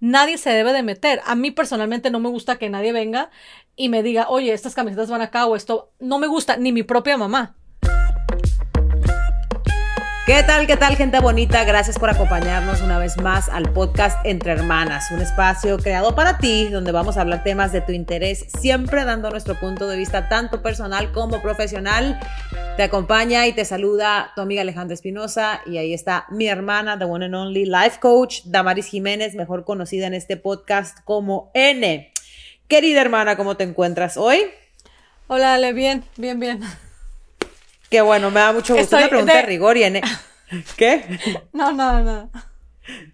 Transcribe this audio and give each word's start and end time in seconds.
nadie 0.00 0.38
se 0.38 0.50
debe 0.50 0.72
de 0.72 0.82
meter. 0.82 1.20
A 1.26 1.34
mí 1.34 1.50
personalmente 1.50 2.10
no 2.10 2.20
me 2.20 2.28
gusta 2.28 2.58
que 2.58 2.70
nadie 2.70 2.92
venga 2.92 3.30
y 3.76 3.88
me 3.88 4.02
diga, 4.02 4.28
oye, 4.28 4.52
estas 4.52 4.74
camisetas 4.74 5.10
van 5.10 5.22
acá 5.22 5.46
o 5.46 5.56
esto 5.56 5.92
no 6.00 6.18
me 6.18 6.26
gusta, 6.26 6.56
ni 6.56 6.72
mi 6.72 6.82
propia 6.82 7.16
mamá. 7.16 7.56
¿Qué 10.30 10.44
tal, 10.44 10.68
qué 10.68 10.76
tal, 10.76 10.94
gente 10.94 11.18
bonita? 11.18 11.64
Gracias 11.64 11.98
por 11.98 12.08
acompañarnos 12.08 12.82
una 12.82 13.00
vez 13.00 13.16
más 13.16 13.48
al 13.48 13.72
podcast 13.72 14.24
Entre 14.24 14.52
Hermanas, 14.52 15.10
un 15.10 15.20
espacio 15.20 15.76
creado 15.76 16.14
para 16.14 16.38
ti 16.38 16.68
donde 16.68 16.92
vamos 16.92 17.16
a 17.16 17.22
hablar 17.22 17.42
temas 17.42 17.72
de 17.72 17.80
tu 17.80 17.90
interés, 17.90 18.46
siempre 18.60 19.04
dando 19.04 19.28
nuestro 19.30 19.58
punto 19.58 19.88
de 19.88 19.96
vista 19.96 20.28
tanto 20.28 20.62
personal 20.62 21.10
como 21.10 21.42
profesional. 21.42 22.20
Te 22.76 22.84
acompaña 22.84 23.48
y 23.48 23.54
te 23.54 23.64
saluda 23.64 24.30
tu 24.36 24.42
amiga 24.42 24.62
Alejandra 24.62 24.94
Espinosa 24.94 25.62
y 25.66 25.78
ahí 25.78 25.92
está 25.92 26.26
mi 26.30 26.46
hermana, 26.46 26.96
the 26.96 27.06
one 27.06 27.24
and 27.24 27.34
only 27.34 27.64
life 27.64 27.98
coach, 27.98 28.42
Damaris 28.44 28.86
Jiménez, 28.86 29.34
mejor 29.34 29.64
conocida 29.64 30.06
en 30.06 30.14
este 30.14 30.36
podcast 30.36 30.98
como 31.04 31.50
N. 31.54 32.12
Querida 32.68 33.00
hermana, 33.00 33.36
¿cómo 33.36 33.56
te 33.56 33.64
encuentras 33.64 34.16
hoy? 34.16 34.42
Hola, 35.26 35.54
Ale, 35.54 35.72
bien, 35.72 36.04
bien, 36.16 36.38
bien. 36.38 36.60
Qué 37.90 38.00
bueno, 38.00 38.30
me 38.30 38.40
da 38.40 38.52
mucho 38.52 38.76
gusto. 38.76 38.96
Una 38.96 39.08
pregunta 39.08 39.34
de... 39.34 39.42
rigor 39.42 39.76
y 39.76 39.82
en... 39.82 40.00
¿Qué? 40.76 41.18
No, 41.52 41.72
no, 41.72 42.02
no. 42.02 42.30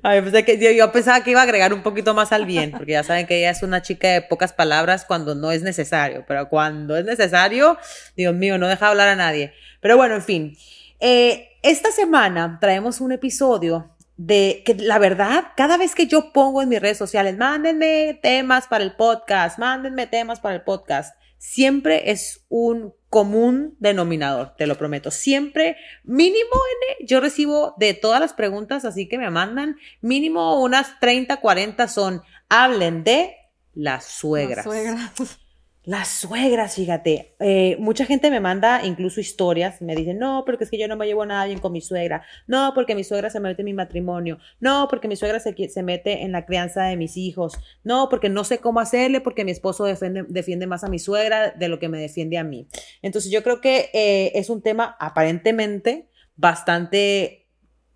Ay, 0.02 0.20
pensé 0.22 0.44
que, 0.44 0.76
yo, 0.76 0.92
pensaba 0.92 1.22
que 1.22 1.30
iba 1.30 1.40
a 1.40 1.44
agregar 1.44 1.74
un 1.74 1.82
poquito 1.82 2.14
más 2.14 2.32
al 2.32 2.46
bien, 2.46 2.70
porque 2.70 2.92
ya 2.92 3.02
saben 3.02 3.26
que 3.26 3.38
ella 3.38 3.50
es 3.50 3.62
una 3.62 3.82
chica 3.82 4.08
de 4.08 4.22
pocas 4.22 4.52
palabras 4.52 5.04
cuando 5.04 5.34
no 5.34 5.50
es 5.50 5.62
necesario, 5.62 6.24
pero 6.26 6.48
cuando 6.48 6.96
es 6.96 7.04
necesario, 7.04 7.76
Dios 8.16 8.34
mío, 8.34 8.58
no 8.58 8.68
deja 8.68 8.88
hablar 8.88 9.08
a 9.08 9.16
nadie. 9.16 9.52
Pero 9.80 9.96
bueno, 9.96 10.14
en 10.14 10.22
fin. 10.22 10.56
Eh, 11.00 11.48
esta 11.62 11.90
semana 11.90 12.58
traemos 12.60 13.00
un 13.00 13.12
episodio 13.12 13.96
de 14.16 14.62
que 14.64 14.74
la 14.74 14.98
verdad, 14.98 15.52
cada 15.56 15.76
vez 15.76 15.94
que 15.94 16.06
yo 16.06 16.32
pongo 16.32 16.62
en 16.62 16.68
mis 16.68 16.80
redes 16.80 16.98
sociales, 16.98 17.36
mándenme 17.36 18.18
temas 18.22 18.66
para 18.66 18.84
el 18.84 18.92
podcast, 18.92 19.58
mándenme 19.58 20.06
temas 20.06 20.40
para 20.40 20.54
el 20.54 20.62
podcast, 20.62 21.14
siempre 21.38 22.10
es 22.10 22.44
un 22.48 22.94
común 23.08 23.76
denominador, 23.78 24.54
te 24.56 24.66
lo 24.66 24.76
prometo. 24.76 25.10
Siempre, 25.10 25.76
mínimo, 26.04 26.50
N, 26.98 27.06
yo 27.06 27.20
recibo 27.20 27.74
de 27.78 27.94
todas 27.94 28.20
las 28.20 28.32
preguntas, 28.32 28.84
así 28.84 29.08
que 29.08 29.18
me 29.18 29.30
mandan, 29.30 29.76
mínimo 30.00 30.62
unas 30.62 31.00
30, 31.00 31.38
40 31.38 31.88
son, 31.88 32.22
hablen 32.48 33.04
de 33.04 33.34
las 33.74 34.04
suegras. 34.04 34.66
Las 34.66 34.74
suegras. 34.74 35.40
Las 35.86 36.08
suegras, 36.08 36.74
fíjate. 36.74 37.36
Eh, 37.38 37.76
mucha 37.78 38.04
gente 38.06 38.28
me 38.28 38.40
manda 38.40 38.84
incluso 38.84 39.20
historias. 39.20 39.80
Me 39.80 39.94
dicen, 39.94 40.18
no, 40.18 40.42
porque 40.44 40.64
es 40.64 40.70
que 40.70 40.78
yo 40.78 40.88
no 40.88 40.96
me 40.96 41.06
llevo 41.06 41.24
nada 41.24 41.46
bien 41.46 41.60
con 41.60 41.70
mi 41.70 41.80
suegra. 41.80 42.24
No, 42.48 42.72
porque 42.74 42.96
mi 42.96 43.04
suegra 43.04 43.30
se 43.30 43.38
mete 43.38 43.62
en 43.62 43.66
mi 43.66 43.72
matrimonio. 43.72 44.38
No, 44.58 44.88
porque 44.90 45.06
mi 45.06 45.14
suegra 45.14 45.38
se, 45.38 45.54
se 45.68 45.82
mete 45.84 46.22
en 46.22 46.32
la 46.32 46.44
crianza 46.44 46.82
de 46.82 46.96
mis 46.96 47.16
hijos. 47.16 47.56
No, 47.84 48.08
porque 48.10 48.28
no 48.28 48.42
sé 48.42 48.58
cómo 48.58 48.80
hacerle, 48.80 49.20
porque 49.20 49.44
mi 49.44 49.52
esposo 49.52 49.84
defiende, 49.84 50.24
defiende 50.28 50.66
más 50.66 50.82
a 50.82 50.88
mi 50.88 50.98
suegra 50.98 51.52
de 51.52 51.68
lo 51.68 51.78
que 51.78 51.88
me 51.88 52.00
defiende 52.00 52.36
a 52.36 52.42
mí. 52.42 52.66
Entonces 53.00 53.30
yo 53.30 53.44
creo 53.44 53.60
que 53.60 53.88
eh, 53.94 54.32
es 54.34 54.50
un 54.50 54.62
tema 54.62 54.96
aparentemente 54.98 56.10
bastante 56.34 57.46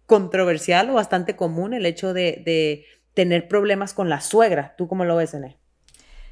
controversial 0.07 0.91
o 0.91 0.95
bastante 0.95 1.35
común 1.35 1.75
el 1.75 1.87
hecho 1.87 2.15
de, 2.15 2.85
tener 3.15 3.49
problemas 3.49 3.95
con 3.95 4.09
la 4.09 4.21
suegra. 4.21 4.77
¿Tú 4.79 4.87
cómo 4.87 5.05
lo 5.05 5.17
ves, 5.17 5.35
Ene? 5.35 5.60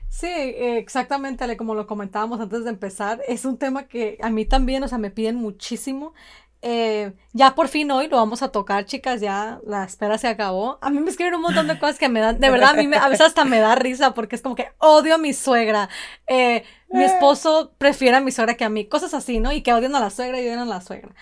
Sí, 0.09 0.27
exactamente, 0.27 1.57
como 1.57 1.75
lo 1.75 1.87
comentábamos 1.87 2.41
antes 2.41 2.65
de 2.65 2.71
empezar, 2.71 3.21
es 3.29 3.45
un 3.45 3.59
tema 3.59 3.87
que 3.87 4.19
a 4.23 4.31
mí 4.31 4.47
también, 4.47 4.83
o 4.83 4.89
sea, 4.89 4.99
me 4.99 5.11
piden 5.11 5.37
muchísimo. 5.37 6.15
Eh, 6.61 7.13
ya 7.35 7.55
por 7.55 7.69
fin 7.69 7.89
hoy 7.93 8.09
lo 8.09 8.17
vamos 8.17 8.43
a 8.43 8.51
tocar, 8.51 8.85
chicas, 8.85 9.21
ya 9.21 9.61
la 9.65 9.85
espera 9.85 10.19
se 10.19 10.27
acabó. 10.27 10.79
A 10.81 10.91
mí 10.91 10.99
me 11.01 11.11
escriben 11.11 11.35
un 11.35 11.43
montón 11.43 11.69
de 11.69 11.79
cosas 11.79 11.99
que 11.99 12.09
me 12.09 12.21
dan, 12.21 12.41
de 12.41 12.51
verdad, 12.51 12.71
a 12.71 12.83
mí 12.83 12.89
a 12.97 13.09
veces 13.09 13.27
hasta 13.27 13.45
me 13.45 13.61
da 13.61 13.75
risa 13.77 14.15
porque 14.15 14.35
es 14.35 14.43
como 14.43 14.57
que 14.57 14.73
odio 14.79 15.15
a 15.15 15.19
mi 15.19 15.33
suegra. 15.35 15.89
Eh, 16.27 16.65
mi 16.91 17.05
esposo 17.05 17.75
prefiere 17.79 18.17
a 18.17 18.21
mi 18.21 18.33
suegra 18.33 18.57
que 18.57 18.65
a 18.65 18.71
mí, 18.71 18.87
cosas 18.87 19.15
así, 19.15 19.41
¿no? 19.41 19.53
Y 19.53 19.63
que 19.63 19.73
odian 19.73 19.95
a 19.95 20.01
la 20.01 20.11
suegra 20.11 20.41
y 20.41 20.47
odian 20.47 20.61
a 20.61 20.65
la 20.65 20.81
suegra. 20.81 21.15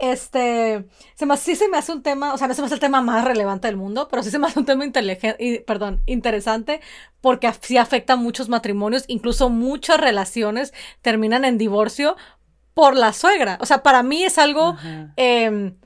Este, 0.00 0.88
se 1.14 1.26
me, 1.26 1.36
sí 1.36 1.54
se 1.54 1.68
me 1.68 1.76
hace 1.76 1.92
un 1.92 2.02
tema, 2.02 2.32
o 2.32 2.38
sea, 2.38 2.48
no 2.48 2.54
se 2.54 2.62
me 2.62 2.66
hace 2.66 2.74
el 2.74 2.80
tema 2.80 3.02
más 3.02 3.22
relevante 3.22 3.68
del 3.68 3.76
mundo, 3.76 4.08
pero 4.08 4.22
sí 4.22 4.30
se 4.30 4.38
me 4.38 4.46
hace 4.46 4.58
un 4.58 4.64
tema 4.64 4.86
inteligente, 4.86 5.62
perdón, 5.66 6.02
interesante, 6.06 6.80
porque 7.20 7.52
sí 7.60 7.76
afecta 7.76 8.14
a 8.14 8.16
muchos 8.16 8.48
matrimonios, 8.48 9.04
incluso 9.08 9.50
muchas 9.50 10.00
relaciones 10.00 10.72
terminan 11.02 11.44
en 11.44 11.58
divorcio 11.58 12.16
por 12.72 12.96
la 12.96 13.12
suegra. 13.12 13.58
O 13.60 13.66
sea, 13.66 13.82
para 13.82 14.02
mí 14.02 14.24
es 14.24 14.38
algo 14.38 14.74
em, 15.16 15.76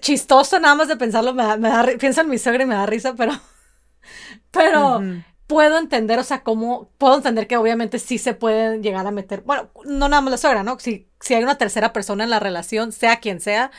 chistoso 0.00 0.60
nada 0.60 0.74
más 0.74 0.88
de 0.88 0.96
pensarlo, 0.96 1.32
me 1.32 1.44
da, 1.44 1.56
me 1.56 1.70
da, 1.70 1.86
pienso 1.98 2.20
en 2.20 2.28
mi 2.28 2.36
suegra 2.36 2.64
y 2.64 2.66
me 2.66 2.74
da 2.74 2.84
risa, 2.84 3.14
pero, 3.14 3.32
pero, 4.50 5.00
puedo 5.46 5.78
entender, 5.78 6.18
o 6.18 6.24
sea, 6.24 6.42
cómo, 6.42 6.90
puedo 6.98 7.16
entender 7.16 7.46
que 7.46 7.56
obviamente 7.56 7.98
sí 7.98 8.18
se 8.18 8.34
pueden 8.34 8.82
llegar 8.82 9.06
a 9.06 9.10
meter, 9.10 9.42
bueno, 9.42 9.70
no 9.84 10.08
nada 10.08 10.20
más 10.22 10.30
la 10.32 10.36
suegra, 10.38 10.62
¿no? 10.62 10.78
Si, 10.78 11.08
si 11.20 11.34
hay 11.34 11.42
una 11.42 11.58
tercera 11.58 11.92
persona 11.92 12.24
en 12.24 12.30
la 12.30 12.40
relación, 12.40 12.92
sea 12.92 13.20
quien 13.20 13.40
sea, 13.40 13.70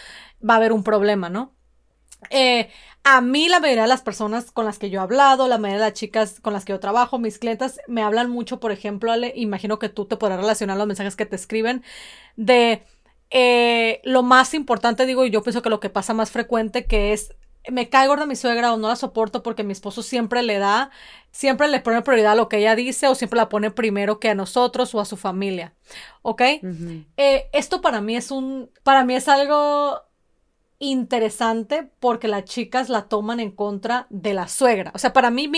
va 0.47 0.55
a 0.55 0.57
haber 0.57 0.71
un 0.71 0.83
problema, 0.83 1.29
¿no? 1.29 1.55
Eh, 2.29 2.69
a 3.03 3.21
mí 3.21 3.49
la 3.49 3.59
mayoría 3.59 3.83
de 3.83 3.89
las 3.89 4.01
personas 4.01 4.51
con 4.51 4.65
las 4.65 4.79
que 4.79 4.89
yo 4.89 4.99
he 4.99 5.03
hablado, 5.03 5.47
la 5.47 5.57
mayoría 5.59 5.83
de 5.83 5.89
las 5.91 5.99
chicas 5.99 6.39
con 6.39 6.53
las 6.53 6.65
que 6.65 6.73
yo 6.73 6.79
trabajo, 6.79 7.19
mis 7.19 7.37
clientas, 7.37 7.79
me 7.87 8.01
hablan 8.01 8.29
mucho, 8.29 8.59
por 8.59 8.71
ejemplo, 8.71 9.11
Ale, 9.11 9.31
imagino 9.35 9.77
que 9.79 9.89
tú 9.89 10.05
te 10.05 10.17
podrás 10.17 10.39
relacionar 10.39 10.77
los 10.77 10.87
mensajes 10.87 11.15
que 11.15 11.25
te 11.25 11.35
escriben, 11.35 11.83
de 12.35 12.83
eh, 13.29 14.01
lo 14.03 14.23
más 14.23 14.53
importante, 14.53 15.05
digo, 15.05 15.25
y 15.25 15.29
yo 15.29 15.43
pienso 15.43 15.61
que 15.61 15.69
lo 15.69 15.79
que 15.79 15.89
pasa 15.89 16.13
más 16.13 16.31
frecuente, 16.31 16.85
que 16.85 17.13
es 17.13 17.35
me 17.69 17.89
cae 17.89 18.07
gorda 18.07 18.25
mi 18.25 18.35
suegra 18.35 18.73
o 18.73 18.77
no 18.77 18.87
la 18.87 18.95
soporto 18.95 19.43
porque 19.43 19.63
mi 19.63 19.71
esposo 19.71 20.03
siempre 20.03 20.43
le 20.43 20.57
da, 20.57 20.89
siempre 21.31 21.67
le 21.67 21.79
pone 21.79 22.01
prioridad 22.01 22.33
a 22.33 22.35
lo 22.35 22.49
que 22.49 22.57
ella 22.57 22.75
dice 22.75 23.07
o 23.07 23.15
siempre 23.15 23.37
la 23.37 23.49
pone 23.49 23.71
primero 23.71 24.19
que 24.19 24.29
a 24.29 24.35
nosotros 24.35 24.93
o 24.95 24.99
a 24.99 25.05
su 25.05 25.17
familia. 25.17 25.73
¿Ok? 26.21 26.41
Eh, 27.17 27.49
esto 27.53 27.81
para 27.81 28.01
mí 28.01 28.15
es 28.15 28.31
un, 28.31 28.69
para 28.83 29.03
mí 29.05 29.15
es 29.15 29.27
algo 29.27 30.01
interesante 30.79 31.89
porque 31.99 32.27
las 32.27 32.45
chicas 32.45 32.89
la 32.89 33.03
toman 33.03 33.39
en 33.39 33.51
contra 33.51 34.07
de 34.09 34.33
la 34.33 34.47
suegra. 34.47 34.91
O 34.93 34.97
sea, 34.97 35.13
para 35.13 35.29
mí, 35.29 35.49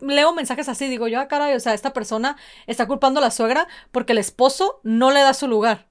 leo 0.00 0.32
mensajes 0.32 0.68
así, 0.68 0.88
digo 0.88 1.08
yo, 1.08 1.20
ah, 1.20 1.28
caray, 1.28 1.54
o 1.54 1.60
sea, 1.60 1.74
esta 1.74 1.92
persona 1.92 2.36
está 2.66 2.86
culpando 2.86 3.20
a 3.20 3.22
la 3.22 3.30
suegra 3.30 3.66
porque 3.90 4.12
el 4.12 4.18
esposo 4.18 4.80
no 4.82 5.10
le 5.10 5.20
da 5.20 5.34
su 5.34 5.48
lugar. 5.48 5.89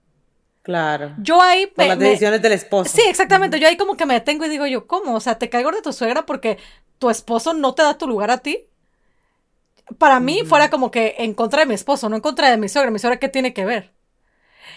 Claro. 0.62 1.14
Yo 1.20 1.42
ahí. 1.42 1.68
Por 1.68 1.86
las 1.86 2.00
decisiones 2.00 2.42
del 2.42 2.52
esposo. 2.53 2.92
Sí, 2.94 3.02
exactamente. 3.08 3.59
Yo 3.59 3.68
ahí 3.68 3.78
como 3.78 3.96
que 3.96 4.06
me 4.06 4.14
detengo 4.14 4.46
y 4.46 4.50
digo 4.50 4.66
yo, 4.68 4.88
¿cómo? 4.88 5.16
O 5.16 5.20
sea, 5.20 5.40
te 5.40 5.50
caigo 5.50 5.72
de 5.72 5.81
tu 5.81 5.94
suegra 5.94 6.25
porque 6.25 6.58
tu 6.97 7.09
esposo 7.09 7.53
no 7.53 7.74
te 7.74 7.84
da 7.84 7.97
tu 7.97 8.08
lugar 8.08 8.31
a 8.31 8.40
ti. 8.40 8.66
Para 9.97 10.20
mí 10.20 10.44
fuera 10.46 10.70
como 10.70 10.92
que 10.92 11.16
en 11.20 11.34
contra 11.34 11.62
de 11.62 11.66
mi 11.66 11.74
esposo, 11.74 12.09
no 12.09 12.16
en 12.16 12.22
contra 12.22 12.52
de 12.52 12.58
mi 12.58 12.70
suegra. 12.70 12.92
Mi 12.92 13.00
suegra, 13.00 13.20
¿qué 13.20 13.30
tiene 13.30 13.53
que 13.53 13.66
ver? 13.66 13.92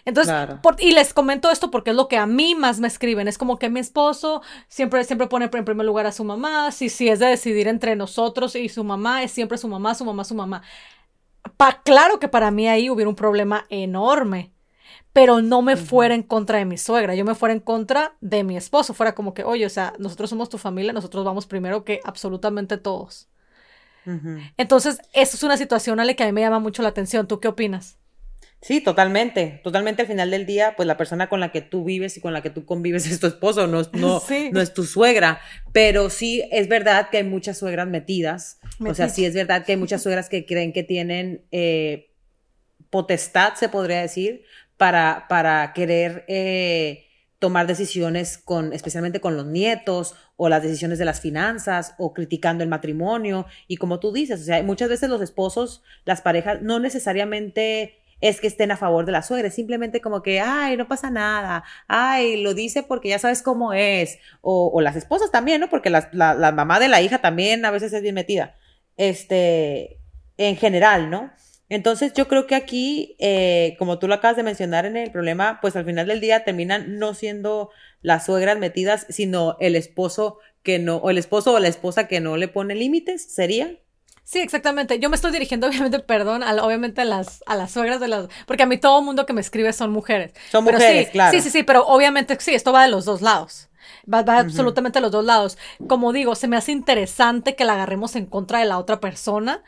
Entonces, 0.04 0.34
y 0.78 0.93
les 0.93 1.12
comento 1.12 1.50
esto 1.50 1.70
porque 1.70 1.91
es 1.91 1.97
lo 1.97 2.09
que 2.09 2.16
a 2.16 2.26
mí 2.26 2.54
más 2.54 2.81
me 2.81 2.88
escriben. 2.88 3.28
Es 3.28 3.37
como 3.37 3.59
que 3.59 3.69
mi 3.69 3.81
esposo 3.81 4.43
siempre, 4.69 5.04
siempre 5.04 5.26
pone 5.26 5.50
en 5.53 5.64
primer 5.64 5.87
lugar 5.87 6.06
a 6.06 6.12
su 6.12 6.25
mamá. 6.25 6.72
Si, 6.72 6.88
si 6.88 7.09
es 7.09 7.19
de 7.19 7.26
decidir 7.26 7.69
entre 7.69 7.94
nosotros 7.94 8.56
y 8.56 8.69
su 8.69 8.84
mamá, 8.84 9.22
es 9.22 9.31
siempre 9.32 9.59
su 9.59 9.69
mamá, 9.69 9.94
su 9.94 10.04
mamá, 10.04 10.25
su 10.25 10.34
mamá. 10.34 10.62
Pa, 11.56 11.82
claro 11.82 12.19
que 12.19 12.28
para 12.28 12.50
mí 12.50 12.69
ahí 12.69 12.88
hubiera 12.88 13.09
un 13.09 13.16
problema 13.16 13.66
enorme 13.69 14.51
pero 15.12 15.42
no 15.42 15.62
me 15.62 15.76
fuera 15.76 16.14
en 16.14 16.22
contra 16.22 16.58
de 16.58 16.64
mi 16.64 16.78
suegra, 16.78 17.14
yo 17.14 17.24
me 17.24 17.34
fuera 17.34 17.52
en 17.52 17.60
contra 17.60 18.16
de 18.20 18.44
mi 18.44 18.56
esposo, 18.56 18.94
fuera 18.94 19.14
como 19.14 19.34
que, 19.34 19.44
oye, 19.44 19.66
o 19.66 19.70
sea, 19.70 19.92
nosotros 19.98 20.30
somos 20.30 20.48
tu 20.48 20.58
familia, 20.58 20.92
nosotros 20.92 21.24
vamos 21.24 21.46
primero 21.46 21.84
que 21.84 22.00
absolutamente 22.04 22.78
todos. 22.78 23.28
Entonces, 24.56 25.00
eso 25.12 25.36
es 25.36 25.42
una 25.42 25.56
situación 25.56 26.00
a 26.00 26.04
la 26.04 26.14
que 26.14 26.24
a 26.24 26.26
mí 26.26 26.32
me 26.32 26.40
llama 26.40 26.58
mucho 26.58 26.82
la 26.82 26.88
atención. 26.88 27.28
¿Tú 27.28 27.38
qué 27.38 27.46
opinas? 27.46 27.98
Sí, 28.60 28.80
totalmente. 28.80 29.60
Totalmente 29.62 30.02
al 30.02 30.08
final 30.08 30.30
del 30.30 30.46
día, 30.46 30.74
pues 30.76 30.86
la 30.86 30.96
persona 30.96 31.28
con 31.28 31.40
la 31.40 31.52
que 31.52 31.60
tú 31.60 31.84
vives 31.84 32.16
y 32.16 32.20
con 32.20 32.32
la 32.32 32.42
que 32.42 32.50
tú 32.50 32.64
convives 32.64 33.06
es 33.10 33.20
tu 33.20 33.26
esposo, 33.26 33.66
no, 33.66 33.82
no, 33.92 34.22
no 34.52 34.60
es 34.60 34.74
tu 34.74 34.84
suegra. 34.84 35.40
Pero 35.72 36.10
sí 36.10 36.42
es 36.50 36.68
verdad 36.68 37.10
que 37.10 37.18
hay 37.18 37.24
muchas 37.24 37.58
suegras 37.58 37.88
metidas. 37.88 38.58
O 38.84 38.94
sea, 38.94 39.08
sí 39.08 39.24
es 39.24 39.34
verdad 39.34 39.64
que 39.64 39.72
hay 39.72 39.78
muchas 39.78 40.02
suegras 40.02 40.28
que 40.28 40.46
creen 40.46 40.72
que 40.72 40.82
tienen 40.82 41.44
eh, 41.52 42.12
potestad, 42.90 43.54
se 43.54 43.69
podría 43.69 44.00
decir, 44.00 44.42
para, 44.76 45.26
para 45.28 45.72
querer 45.72 46.24
eh, 46.28 47.06
tomar 47.38 47.66
decisiones 47.66 48.38
con, 48.38 48.72
especialmente 48.72 49.20
con 49.20 49.36
los 49.36 49.46
nietos 49.46 50.14
o 50.36 50.48
las 50.48 50.62
decisiones 50.62 50.98
de 50.98 51.04
las 51.04 51.20
finanzas 51.20 51.94
o 51.98 52.14
criticando 52.14 52.62
el 52.62 52.70
matrimonio. 52.70 53.46
Y 53.66 53.78
como 53.78 53.98
tú 53.98 54.12
dices, 54.12 54.40
o 54.40 54.44
sea, 54.44 54.62
muchas 54.62 54.88
veces 54.88 55.08
los 55.10 55.20
esposos, 55.20 55.82
las 56.04 56.20
parejas, 56.20 56.62
no 56.62 56.78
necesariamente 56.78 57.98
es 58.22 58.40
que 58.40 58.46
estén 58.46 58.70
a 58.70 58.76
favor 58.76 59.04
de 59.04 59.12
la 59.12 59.22
suegra, 59.22 59.48
es 59.48 59.54
simplemente 59.54 60.00
como 60.00 60.22
que, 60.22 60.40
ay, 60.40 60.76
no 60.76 60.86
pasa 60.86 61.10
nada, 61.10 61.64
ay, 61.88 62.40
lo 62.40 62.54
dice 62.54 62.84
porque 62.84 63.08
ya 63.08 63.18
sabes 63.18 63.42
cómo 63.42 63.72
es, 63.72 64.18
o, 64.40 64.80
las 64.80 64.94
esposas 64.94 65.32
también, 65.32 65.60
¿no? 65.60 65.68
Porque 65.68 65.90
la, 65.90 66.08
la, 66.12 66.52
mamá 66.52 66.78
de 66.78 66.86
la 66.86 67.02
hija 67.02 67.20
también 67.20 67.64
a 67.64 67.72
veces 67.72 67.92
es 67.92 68.00
bien 68.00 68.14
metida, 68.14 68.54
este, 68.96 69.98
en 70.36 70.56
general, 70.56 71.10
¿no? 71.10 71.32
Entonces 71.72 72.12
yo 72.12 72.28
creo 72.28 72.46
que 72.46 72.54
aquí, 72.54 73.16
eh, 73.19 73.76
como 73.78 73.98
tú 73.98 74.06
lo 74.06 74.12
acabas 74.12 74.36
de 74.36 74.42
mencionar 74.42 74.84
en 74.84 74.94
el 74.98 75.10
problema, 75.10 75.58
pues 75.62 75.74
al 75.74 75.86
final 75.86 76.06
del 76.06 76.20
día 76.20 76.44
terminan 76.44 76.98
no 76.98 77.14
siendo 77.14 77.70
las 78.02 78.26
suegras 78.26 78.58
metidas, 78.58 79.06
sino 79.08 79.56
el 79.58 79.74
esposo 79.74 80.38
que 80.62 80.78
no, 80.78 80.96
o 80.96 81.08
el 81.08 81.16
esposo 81.16 81.54
o 81.54 81.58
la 81.58 81.69
esposa 81.69 82.08
que 82.08 82.20
no 82.20 82.36
le 82.36 82.48
pone 82.48 82.74
límites, 82.74 83.24
¿sería? 83.34 83.78
Sí, 84.22 84.40
exactamente. 84.40 84.98
Yo 84.98 85.08
me 85.08 85.16
estoy 85.16 85.32
dirigiendo, 85.32 85.66
obviamente, 85.69 86.00
perdón, 86.00 86.42
obviamente 86.42 87.00
a 87.00 87.06
las, 87.06 87.42
a 87.46 87.56
las 87.56 87.70
suegras 87.70 88.00
de 88.00 88.08
las... 88.08 88.28
Porque 88.46 88.64
a 88.64 88.66
mí 88.66 88.76
todo 88.76 88.98
el 88.98 89.06
mundo 89.06 89.25
que 89.25 89.32
me 89.32 89.40
escribe 89.40 89.72
son 89.72 89.92
mujeres. 89.92 90.34
Son 90.50 90.64
mujeres, 90.64 91.06
sí, 91.06 91.12
claro. 91.12 91.32
Sí, 91.32 91.40
sí, 91.40 91.48
sí, 91.48 91.62
pero 91.62 91.86
obviamente 91.86 92.36
sí, 92.38 92.52
esto 92.52 92.75
va 92.75 92.82
de 92.82 92.90
los 92.90 93.06
dos 93.06 93.22
lados. 93.22 93.70
Va, 94.12 94.22
va 94.22 94.38
absolutamente 94.40 94.98
a 94.98 95.02
los 95.02 95.10
dos 95.10 95.25
lados. 95.25 95.58
Como 95.88 96.12
digo, 96.12 96.34
se 96.34 96.48
me 96.48 96.56
hace 96.56 96.72
interesante 96.72 97.56
que 97.56 97.64
la 97.64 97.75
agarremos 97.75 98.14
en 98.16 98.26
contra 98.26 98.58
de 98.58 98.66
la 98.66 98.78
otra 98.78 99.00
persona. 99.00 99.62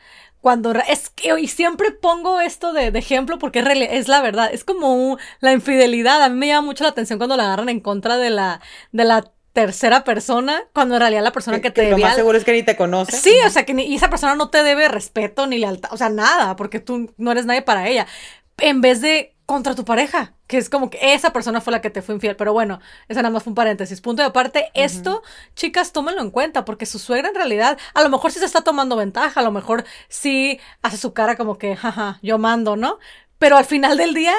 Cuando 0.45 0.73
es 0.73 1.09
que 1.09 1.39
y 1.39 1.47
siempre 1.47 1.89
pongo 1.89 2.39
esto 2.39 2.71
de, 2.71 2.91
de 2.91 2.99
ejemplo 2.99 3.39
porque 3.39 3.61
es, 3.61 3.65
es, 3.89 4.07
la 4.07 4.21
verdad, 4.21 4.47
es 4.53 4.63
como 4.63 5.17
la 5.39 5.53
infidelidad. 5.53 6.21
A 6.21 6.29
mí 6.29 6.35
me 6.35 6.45
llama 6.45 6.67
mucho 6.67 6.83
la 6.83 6.91
atención 6.91 7.17
cuando 7.17 7.35
la 7.35 7.45
agarran 7.45 7.67
en 7.69 7.79
contra 7.79 8.17
de 8.17 8.29
la, 8.29 8.61
de 8.91 9.05
la 9.05 9.31
tercera 9.53 10.03
persona, 10.03 10.61
cuando 10.71 10.93
en 10.93 11.01
realidad 11.01 11.23
la 11.23 11.31
persona 11.31 11.61
que, 11.61 11.71
te 11.71 11.85
que 11.85 11.89
Lo 11.89 11.97
más 11.97 12.13
seguro 12.13 12.37
es 12.37 12.45
que 12.45 12.51
ni 12.51 12.61
te 12.61 12.75
conoce. 12.75 13.17
Sí, 13.17 13.33
o 13.43 13.49
sea, 13.49 13.65
que 13.65 13.73
ni, 13.73 13.85
y 13.85 13.95
esa 13.95 14.11
persona 14.11 14.35
no 14.35 14.51
te 14.51 14.61
debe 14.61 14.87
respeto 14.87 15.47
ni 15.47 15.57
lealtad, 15.57 15.91
o 15.91 15.97
sea, 15.97 16.09
nada, 16.09 16.55
porque 16.55 16.79
tú 16.79 17.11
no 17.17 17.31
eres 17.31 17.47
nadie 17.47 17.63
para 17.63 17.87
ella. 17.87 18.05
En 18.59 18.81
vez 18.81 19.01
de 19.01 19.34
contra 19.45 19.75
tu 19.75 19.85
pareja, 19.85 20.33
que 20.47 20.57
es 20.57 20.69
como 20.69 20.89
que 20.89 21.13
esa 21.13 21.31
persona 21.31 21.61
fue 21.61 21.71
la 21.71 21.81
que 21.81 21.89
te 21.89 22.01
fue 22.01 22.15
infiel. 22.15 22.35
Pero 22.35 22.53
bueno, 22.53 22.79
esa 23.07 23.21
nada 23.21 23.31
más 23.31 23.43
fue 23.43 23.51
un 23.51 23.55
paréntesis. 23.55 24.01
Punto 24.01 24.21
de 24.21 24.27
aparte, 24.27 24.71
esto, 24.73 25.23
chicas, 25.55 25.91
tómenlo 25.91 26.21
en 26.21 26.31
cuenta, 26.31 26.65
porque 26.65 26.85
su 26.85 26.99
suegra 26.99 27.29
en 27.29 27.35
realidad, 27.35 27.77
a 27.93 28.03
lo 28.03 28.09
mejor 28.09 28.31
sí 28.31 28.39
se 28.39 28.45
está 28.45 28.61
tomando 28.61 28.95
ventaja, 28.95 29.39
a 29.39 29.43
lo 29.43 29.51
mejor 29.51 29.85
sí 30.09 30.59
hace 30.81 30.97
su 30.97 31.13
cara 31.13 31.35
como 31.35 31.57
que, 31.57 31.75
jaja, 31.75 32.19
yo 32.23 32.37
mando, 32.37 32.75
¿no? 32.75 32.99
Pero 33.37 33.57
al 33.57 33.65
final 33.65 33.97
del 33.97 34.13
día, 34.13 34.33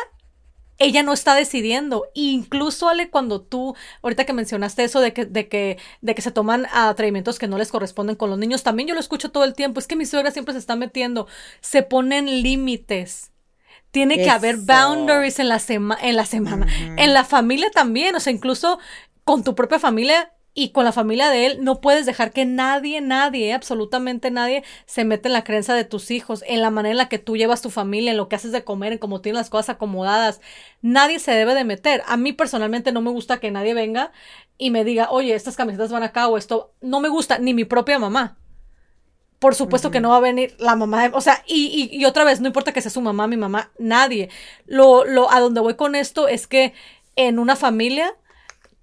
ella 0.78 1.02
no 1.02 1.12
está 1.12 1.34
decidiendo. 1.34 2.06
incluso, 2.14 2.88
Ale, 2.88 3.10
cuando 3.10 3.40
tú, 3.40 3.74
ahorita 4.02 4.26
que 4.26 4.32
mencionaste 4.32 4.84
eso 4.84 5.00
de 5.00 5.12
que, 5.12 5.24
de 5.24 5.48
que, 5.48 5.78
de 6.00 6.14
que 6.14 6.22
se 6.22 6.30
toman 6.30 6.66
atrevimientos 6.72 7.38
que 7.38 7.48
no 7.48 7.58
les 7.58 7.70
corresponden 7.70 8.16
con 8.16 8.30
los 8.30 8.38
niños, 8.38 8.62
también 8.62 8.88
yo 8.88 8.94
lo 8.94 9.00
escucho 9.00 9.30
todo 9.30 9.44
el 9.44 9.54
tiempo. 9.54 9.80
Es 9.80 9.86
que 9.86 9.96
mi 9.96 10.06
suegra 10.06 10.30
siempre 10.30 10.52
se 10.52 10.58
está 10.60 10.76
metiendo. 10.76 11.26
Se 11.60 11.82
ponen 11.82 12.42
límites. 12.42 13.30
Tiene 13.90 14.16
que 14.16 14.30
haber 14.30 14.56
boundaries 14.58 15.38
en 15.38 15.48
la, 15.48 15.60
en 16.02 16.16
la 16.16 16.26
semana. 16.26 16.66
En 16.96 17.14
la 17.14 17.24
familia 17.24 17.70
también. 17.70 18.14
O 18.14 18.20
sea, 18.20 18.32
incluso 18.32 18.78
con 19.24 19.42
tu 19.42 19.54
propia 19.54 19.78
familia 19.78 20.32
y 20.58 20.70
con 20.70 20.86
la 20.86 20.92
familia 20.92 21.28
de 21.28 21.44
él, 21.44 21.58
no 21.64 21.82
puedes 21.82 22.06
dejar 22.06 22.32
que 22.32 22.46
nadie, 22.46 23.02
nadie, 23.02 23.52
absolutamente 23.52 24.30
nadie, 24.30 24.64
se 24.86 25.04
mete 25.04 25.28
en 25.28 25.34
la 25.34 25.44
creencia 25.44 25.74
de 25.74 25.84
tus 25.84 26.10
hijos, 26.10 26.42
en 26.46 26.62
la 26.62 26.70
manera 26.70 26.92
en 26.92 26.96
la 26.96 27.10
que 27.10 27.18
tú 27.18 27.36
llevas 27.36 27.60
tu 27.60 27.68
familia, 27.68 28.12
en 28.12 28.16
lo 28.16 28.30
que 28.30 28.36
haces 28.36 28.52
de 28.52 28.64
comer, 28.64 28.94
en 28.94 28.98
cómo 28.98 29.20
tienes 29.20 29.38
las 29.38 29.50
cosas 29.50 29.68
acomodadas. 29.68 30.40
Nadie 30.80 31.18
se 31.18 31.32
debe 31.32 31.54
de 31.54 31.64
meter. 31.64 32.02
A 32.06 32.16
mí 32.16 32.32
personalmente 32.32 32.90
no 32.90 33.02
me 33.02 33.10
gusta 33.10 33.38
que 33.38 33.50
nadie 33.50 33.74
venga 33.74 34.12
y 34.56 34.70
me 34.70 34.82
diga, 34.82 35.08
oye, 35.10 35.34
estas 35.34 35.56
camisetas 35.56 35.92
van 35.92 36.04
acá 36.04 36.26
o 36.26 36.38
esto. 36.38 36.72
No 36.80 37.00
me 37.00 37.10
gusta, 37.10 37.38
ni 37.38 37.52
mi 37.52 37.66
propia 37.66 37.98
mamá. 37.98 38.38
Por 39.46 39.54
supuesto 39.54 39.92
que 39.92 40.00
no 40.00 40.08
va 40.08 40.16
a 40.16 40.20
venir 40.20 40.56
la 40.58 40.74
mamá, 40.74 41.08
o 41.12 41.20
sea, 41.20 41.44
y, 41.46 41.88
y, 41.92 42.04
otra 42.04 42.24
vez, 42.24 42.40
no 42.40 42.48
importa 42.48 42.72
que 42.72 42.82
sea 42.82 42.90
su 42.90 43.00
mamá, 43.00 43.28
mi 43.28 43.36
mamá, 43.36 43.70
nadie. 43.78 44.28
Lo, 44.66 45.04
lo, 45.04 45.32
a 45.32 45.38
donde 45.38 45.60
voy 45.60 45.74
con 45.76 45.94
esto 45.94 46.26
es 46.26 46.48
que 46.48 46.74
en 47.14 47.38
una 47.38 47.54
familia, 47.54 48.12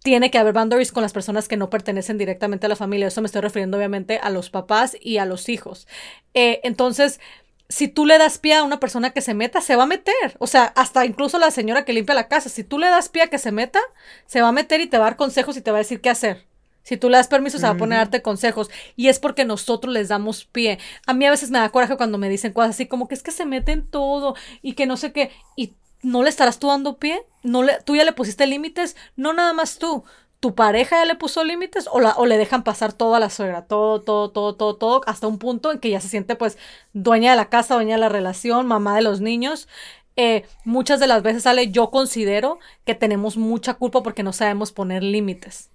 tiene 0.04 0.32
que 0.32 0.38
haber 0.38 0.54
boundaries 0.54 0.94
con 0.94 1.04
las 1.04 1.12
personas 1.12 1.50
que 1.50 1.58
no 1.58 1.70
pertenecen 1.70 2.18
directamente 2.18 2.66
a 2.66 2.70
la 2.70 2.78
familia. 2.78 3.08
Eso 3.08 3.20
me 3.20 3.26
estoy 3.26 3.42
refiriendo 3.42 3.76
obviamente 3.76 4.20
a 4.20 4.30
los 4.30 4.50
papás 4.50 4.96
y 5.02 5.18
a 5.18 5.26
los 5.26 5.50
hijos. 5.50 5.86
Eh, 6.34 6.62
entonces, 6.64 7.20
si 7.68 7.90
tú 7.90 8.06
le 8.06 8.18
das 8.18 8.38
pie 8.38 8.56
a 8.56 8.64
una 8.64 8.80
persona 8.80 9.12
que 9.12 9.20
se 9.20 9.34
meta, 9.34 9.60
se 9.60 9.76
va 9.76 9.84
a 9.84 9.88
meter. 9.88 10.38
O 10.40 10.48
sea, 10.48 10.72
hasta 10.78 11.06
incluso 11.06 11.40
la 11.40 11.52
señora 11.52 11.84
que 11.84 11.92
limpia 11.92 12.16
la 12.16 12.30
casa, 12.30 12.48
si 12.48 12.64
tú 12.64 12.80
le 12.80 12.88
das 12.88 13.10
pie 13.10 13.24
a 13.24 13.28
que 13.28 13.38
se 13.38 13.52
meta, 13.52 13.82
se 14.28 14.42
va 14.42 14.48
a 14.48 14.54
meter 14.54 14.80
y 14.80 14.88
te 14.88 14.98
va 14.98 15.08
a 15.08 15.10
dar 15.10 15.18
consejos 15.18 15.58
y 15.58 15.62
te 15.62 15.72
va 15.72 15.80
a 15.80 15.84
decir 15.84 16.00
qué 16.00 16.10
hacer. 16.10 16.53
Si 16.84 16.98
tú 16.98 17.10
le 17.10 17.18
das 17.18 17.28
permiso, 17.28 17.58
se 17.58 17.66
va 17.66 17.72
a 17.72 17.78
poner 17.78 17.98
a 17.98 18.02
darte 18.02 18.22
consejos. 18.22 18.70
Y 18.96 19.08
es 19.08 19.20
porque 19.20 19.46
nosotros 19.46 19.94
les 19.94 20.10
damos 20.10 20.46
pie. 20.46 20.80
A 21.08 21.14
mí 21.14 21.26
a 21.26 21.32
veces 21.32 21.50
me 21.50 21.60
da 21.60 21.70
coraje 21.70 21.98
cuando 21.98 22.18
me 22.18 22.30
dicen 22.30 22.54
cosas 22.54 22.72
así 22.72 22.88
como 22.88 23.08
que 23.08 23.16
es 23.16 23.24
que 23.24 23.32
se 23.32 23.46
meten 23.46 23.88
todo 23.88 24.36
y 24.62 24.74
que 24.74 24.86
no 24.86 24.98
sé 24.98 25.14
qué. 25.14 25.32
Y 25.56 25.74
¿no 26.02 26.24
le 26.24 26.30
estarás 26.30 26.60
tú 26.60 26.68
dando 26.68 26.98
pie? 26.98 27.24
¿No 27.42 27.64
le, 27.64 27.80
¿Tú 27.84 27.96
ya 27.96 28.04
le 28.04 28.12
pusiste 28.12 28.46
límites? 28.46 28.96
No 29.16 29.34
nada 29.34 29.54
más 29.54 29.80
tú. 29.80 30.04
¿Tu 30.42 30.56
pareja 30.56 30.98
ya 30.98 31.06
le 31.06 31.16
puso 31.16 31.46
límites 31.46 31.88
o, 31.90 32.02
la, 32.02 32.16
o 32.18 32.26
le 32.26 32.38
dejan 32.38 32.64
pasar 32.66 32.92
todo 32.92 33.16
a 33.16 33.20
la 33.22 33.30
suegra? 33.30 33.66
Todo, 33.66 34.02
todo, 34.02 34.30
todo, 34.30 34.56
todo, 34.56 34.76
todo, 34.76 35.02
hasta 35.06 35.26
un 35.26 35.40
punto 35.40 35.72
en 35.72 35.80
que 35.80 35.90
ya 35.90 36.02
se 36.02 36.10
siente 36.10 36.36
pues 36.36 36.58
dueña 36.92 37.32
de 37.32 37.38
la 37.38 37.48
casa, 37.48 37.76
dueña 37.76 37.96
de 37.96 38.02
la 38.02 38.10
relación, 38.10 38.68
mamá 38.68 38.98
de 38.98 39.04
los 39.04 39.22
niños. 39.22 39.70
Eh, 40.18 40.46
muchas 40.66 41.00
de 41.00 41.08
las 41.08 41.24
veces 41.24 41.44
sale, 41.44 41.72
yo 41.72 41.90
considero 41.92 42.60
que 42.86 42.94
tenemos 42.94 43.38
mucha 43.38 43.76
culpa 43.76 44.04
porque 44.04 44.24
no 44.24 44.34
sabemos 44.34 44.74
poner 44.74 45.02
límites. 45.02 45.70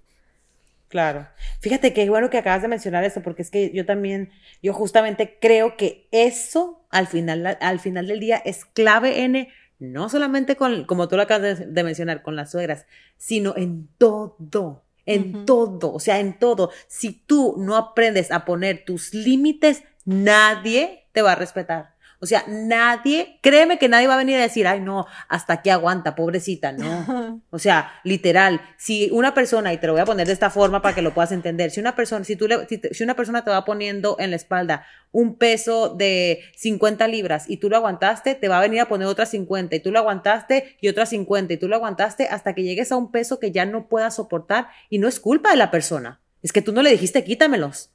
Claro. 0.89 1.27
Fíjate 1.59 1.93
que 1.93 2.09
bueno 2.09 2.29
que 2.29 2.39
acabas 2.39 2.63
de 2.63 2.67
mencionar 2.67 3.03
eso, 3.03 3.21
porque 3.21 3.43
es 3.43 3.51
que 3.51 3.71
yo 3.71 3.85
también, 3.85 4.31
yo 4.61 4.73
justamente 4.73 5.37
creo 5.39 5.77
que 5.77 6.07
eso 6.11 6.85
al 6.89 7.07
final, 7.07 7.57
al 7.61 7.79
final 7.79 8.07
del 8.07 8.19
día 8.19 8.41
es 8.43 8.65
clave 8.65 9.23
en 9.23 9.47
no 9.77 10.09
solamente 10.09 10.55
con, 10.57 10.83
como 10.85 11.07
tú 11.07 11.15
lo 11.15 11.21
acabas 11.21 11.73
de, 11.73 11.83
mencionar, 11.83 12.21
con 12.21 12.35
las 12.35 12.51
suegras, 12.51 12.85
sino 13.17 13.55
en 13.55 13.87
todo, 13.97 14.83
en 15.05 15.45
todo, 15.45 15.93
o 15.93 15.99
sea, 15.99 16.19
en 16.19 16.37
todo. 16.37 16.71
Si 16.87 17.13
tú 17.13 17.55
no 17.57 17.77
aprendes 17.77 18.31
a 18.31 18.43
poner 18.43 18.83
tus 18.83 19.13
límites, 19.13 19.83
nadie 20.05 21.07
te 21.13 21.21
va 21.21 21.31
a 21.31 21.35
respetar. 21.35 21.95
O 22.21 22.25
sea, 22.25 22.43
nadie, 22.49 23.39
créeme 23.41 23.79
que 23.79 23.87
nadie 23.87 24.07
va 24.07 24.15
a 24.15 24.17
venir 24.17 24.35
a 24.37 24.41
decir, 24.41 24.67
ay, 24.67 24.81
no, 24.81 25.07
hasta 25.29 25.53
aquí 25.53 25.69
aguanta, 25.69 26.15
pobrecita, 26.15 26.73
no. 26.73 27.41
O 27.49 27.59
sea, 27.59 27.93
literal, 28.03 28.61
si 28.77 29.09
una 29.11 29.33
persona, 29.33 29.71
y 29.71 29.77
te 29.77 29.87
lo 29.87 29.93
voy 29.93 30.01
a 30.01 30.05
poner 30.05 30.27
de 30.27 30.33
esta 30.33 30.49
forma 30.49 30.81
para 30.81 30.93
que 30.93 31.01
lo 31.01 31.13
puedas 31.13 31.31
entender, 31.31 31.71
si 31.71 31.79
una 31.79 31.95
persona, 31.95 32.25
si, 32.25 32.35
tú 32.35 32.47
le, 32.47 32.67
si, 32.67 33.03
una 33.03 33.15
persona 33.15 33.45
te 33.45 33.51
va 33.51 33.63
poniendo 33.63 34.17
en 34.19 34.31
la 34.31 34.35
espalda 34.35 34.85
un 35.13 35.35
peso 35.37 35.95
de 35.95 36.41
50 36.57 37.07
libras 37.07 37.49
y 37.49 37.57
tú 37.57 37.69
lo 37.69 37.77
aguantaste, 37.77 38.35
te 38.35 38.47
va 38.49 38.57
a 38.57 38.61
venir 38.61 38.81
a 38.81 38.89
poner 38.89 39.07
otras 39.07 39.29
50 39.29 39.77
y 39.77 39.79
tú 39.79 39.91
lo 39.91 39.99
aguantaste 39.99 40.75
y 40.81 40.89
otras 40.89 41.09
50 41.09 41.53
y 41.53 41.57
tú 41.57 41.69
lo 41.69 41.77
aguantaste 41.77 42.27
hasta 42.27 42.53
que 42.53 42.63
llegues 42.63 42.91
a 42.91 42.97
un 42.97 43.11
peso 43.11 43.39
que 43.39 43.51
ya 43.51 43.65
no 43.65 43.87
puedas 43.87 44.17
soportar 44.17 44.67
y 44.89 44.99
no 44.99 45.07
es 45.07 45.21
culpa 45.21 45.51
de 45.51 45.55
la 45.55 45.71
persona, 45.71 46.19
es 46.43 46.51
que 46.51 46.61
tú 46.61 46.73
no 46.73 46.81
le 46.81 46.91
dijiste 46.91 47.23
quítamelos. 47.23 47.91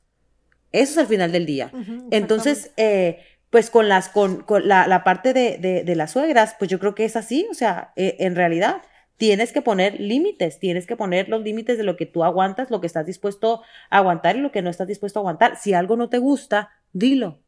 Eso 0.73 0.95
es 0.95 0.99
al 0.99 1.07
final 1.07 1.31
del 1.31 1.47
día. 1.47 1.71
Entonces, 2.11 2.73
eh, 2.77 3.21
pues 3.55 3.71
con 3.71 3.89
las, 3.89 4.09
con, 4.09 4.43
con 4.43 4.67
la, 4.67 4.89
la, 4.89 5.05
parte 5.05 5.33
de, 5.33 5.59
de, 5.59 5.85
de, 5.85 5.95
las 5.95 6.11
suegras, 6.11 6.57
pues 6.59 6.69
yo 6.69 6.81
creo 6.81 6.97
que 6.97 7.05
es 7.05 7.15
así, 7.15 7.47
o 7.49 7.55
sea, 7.55 7.93
eh, 7.95 8.17
en 8.19 8.35
realidad 8.35 8.83
tienes 9.17 9.53
que 9.53 9.63
poner 9.63 10.01
límites, 10.01 10.59
tienes 10.59 10.89
que 10.89 10.97
poner 10.97 11.29
los 11.29 11.41
límites 11.41 11.79
de 11.79 11.85
lo 11.85 11.97
que 11.97 12.05
tú 12.05 12.25
aguantas, 12.25 12.69
lo 12.73 12.81
que 12.81 12.89
estás 12.89 13.07
dispuesto 13.07 13.63
a 13.91 13.99
aguantar 13.99 14.35
y 14.35 14.41
lo 14.41 14.51
que 14.51 14.61
no 14.61 14.71
estás 14.71 14.89
dispuesto 14.89 15.21
a 15.21 15.23
aguantar. 15.23 15.57
Si 15.57 15.73
algo 15.73 15.95
no 15.97 16.09
te 16.09 16.19
gusta, 16.19 16.71
dilo, 16.93 17.39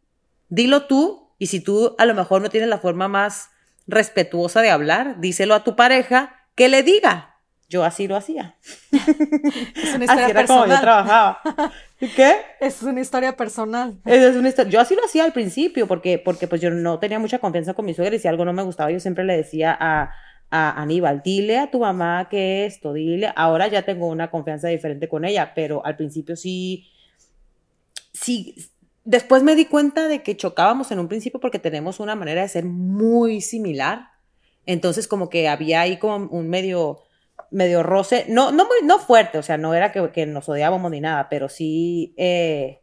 dilo 0.48 0.86
tú 0.86 1.32
y 1.40 1.48
si 1.48 1.58
tú 1.58 1.96
a 1.98 2.06
lo 2.06 2.14
mejor 2.14 2.40
no 2.40 2.50
tienes 2.50 2.68
la 2.68 2.78
forma 2.78 3.08
más 3.08 3.50
respetuosa 3.88 4.62
de 4.62 4.70
hablar, 4.70 5.18
díselo 5.18 5.56
a 5.56 5.64
tu 5.64 5.74
pareja 5.74 6.36
que 6.54 6.68
le 6.68 6.84
diga, 6.84 7.35
yo 7.68 7.84
así 7.84 8.06
lo 8.06 8.16
hacía. 8.16 8.56
Es 8.92 9.94
una 9.94 10.04
historia 10.04 10.24
así 10.24 10.30
era 10.30 10.40
personal. 10.40 10.62
como 10.62 10.74
yo 10.74 10.80
trabajaba. 10.80 11.40
¿Qué? 11.98 12.34
Es 12.60 12.82
una 12.82 13.00
historia 13.00 13.36
personal. 13.36 13.98
Es 14.04 14.36
una 14.36 14.48
historia. 14.48 14.70
Yo 14.70 14.80
así 14.80 14.94
lo 14.94 15.04
hacía 15.04 15.24
al 15.24 15.32
principio, 15.32 15.86
porque, 15.86 16.18
porque 16.18 16.46
pues 16.46 16.60
yo 16.60 16.70
no 16.70 16.98
tenía 16.98 17.18
mucha 17.18 17.38
confianza 17.38 17.74
con 17.74 17.84
mi 17.84 17.94
suegra 17.94 18.14
y 18.14 18.18
si 18.18 18.28
algo 18.28 18.44
no 18.44 18.52
me 18.52 18.62
gustaba, 18.62 18.90
yo 18.90 19.00
siempre 19.00 19.24
le 19.24 19.36
decía 19.36 19.76
a, 19.78 20.12
a 20.50 20.80
Aníbal, 20.80 21.22
dile 21.24 21.58
a 21.58 21.70
tu 21.70 21.80
mamá 21.80 22.28
que 22.30 22.66
esto, 22.66 22.92
dile. 22.92 23.32
Ahora 23.34 23.66
ya 23.66 23.82
tengo 23.82 24.06
una 24.06 24.30
confianza 24.30 24.68
diferente 24.68 25.08
con 25.08 25.24
ella, 25.24 25.52
pero 25.54 25.84
al 25.84 25.96
principio 25.96 26.36
sí, 26.36 26.86
sí. 28.12 28.54
Después 29.04 29.42
me 29.42 29.54
di 29.54 29.66
cuenta 29.66 30.08
de 30.08 30.22
que 30.22 30.36
chocábamos 30.36 30.90
en 30.90 30.98
un 30.98 31.08
principio 31.08 31.40
porque 31.40 31.58
tenemos 31.58 32.00
una 32.00 32.14
manera 32.14 32.42
de 32.42 32.48
ser 32.48 32.64
muy 32.64 33.40
similar. 33.40 34.10
Entonces 34.66 35.06
como 35.08 35.28
que 35.30 35.48
había 35.48 35.80
ahí 35.80 35.96
como 35.96 36.26
un 36.28 36.48
medio 36.48 37.05
medio 37.50 37.82
roce, 37.82 38.26
no, 38.28 38.52
no, 38.52 38.64
muy, 38.64 38.78
no 38.84 38.98
fuerte, 38.98 39.38
o 39.38 39.42
sea, 39.42 39.56
no 39.58 39.74
era 39.74 39.92
que, 39.92 40.26
nos 40.26 40.48
odiábamos 40.48 40.90
ni 40.90 41.00
nada, 41.00 41.28
pero 41.28 41.48
sí 41.48 42.14
eh, 42.16 42.80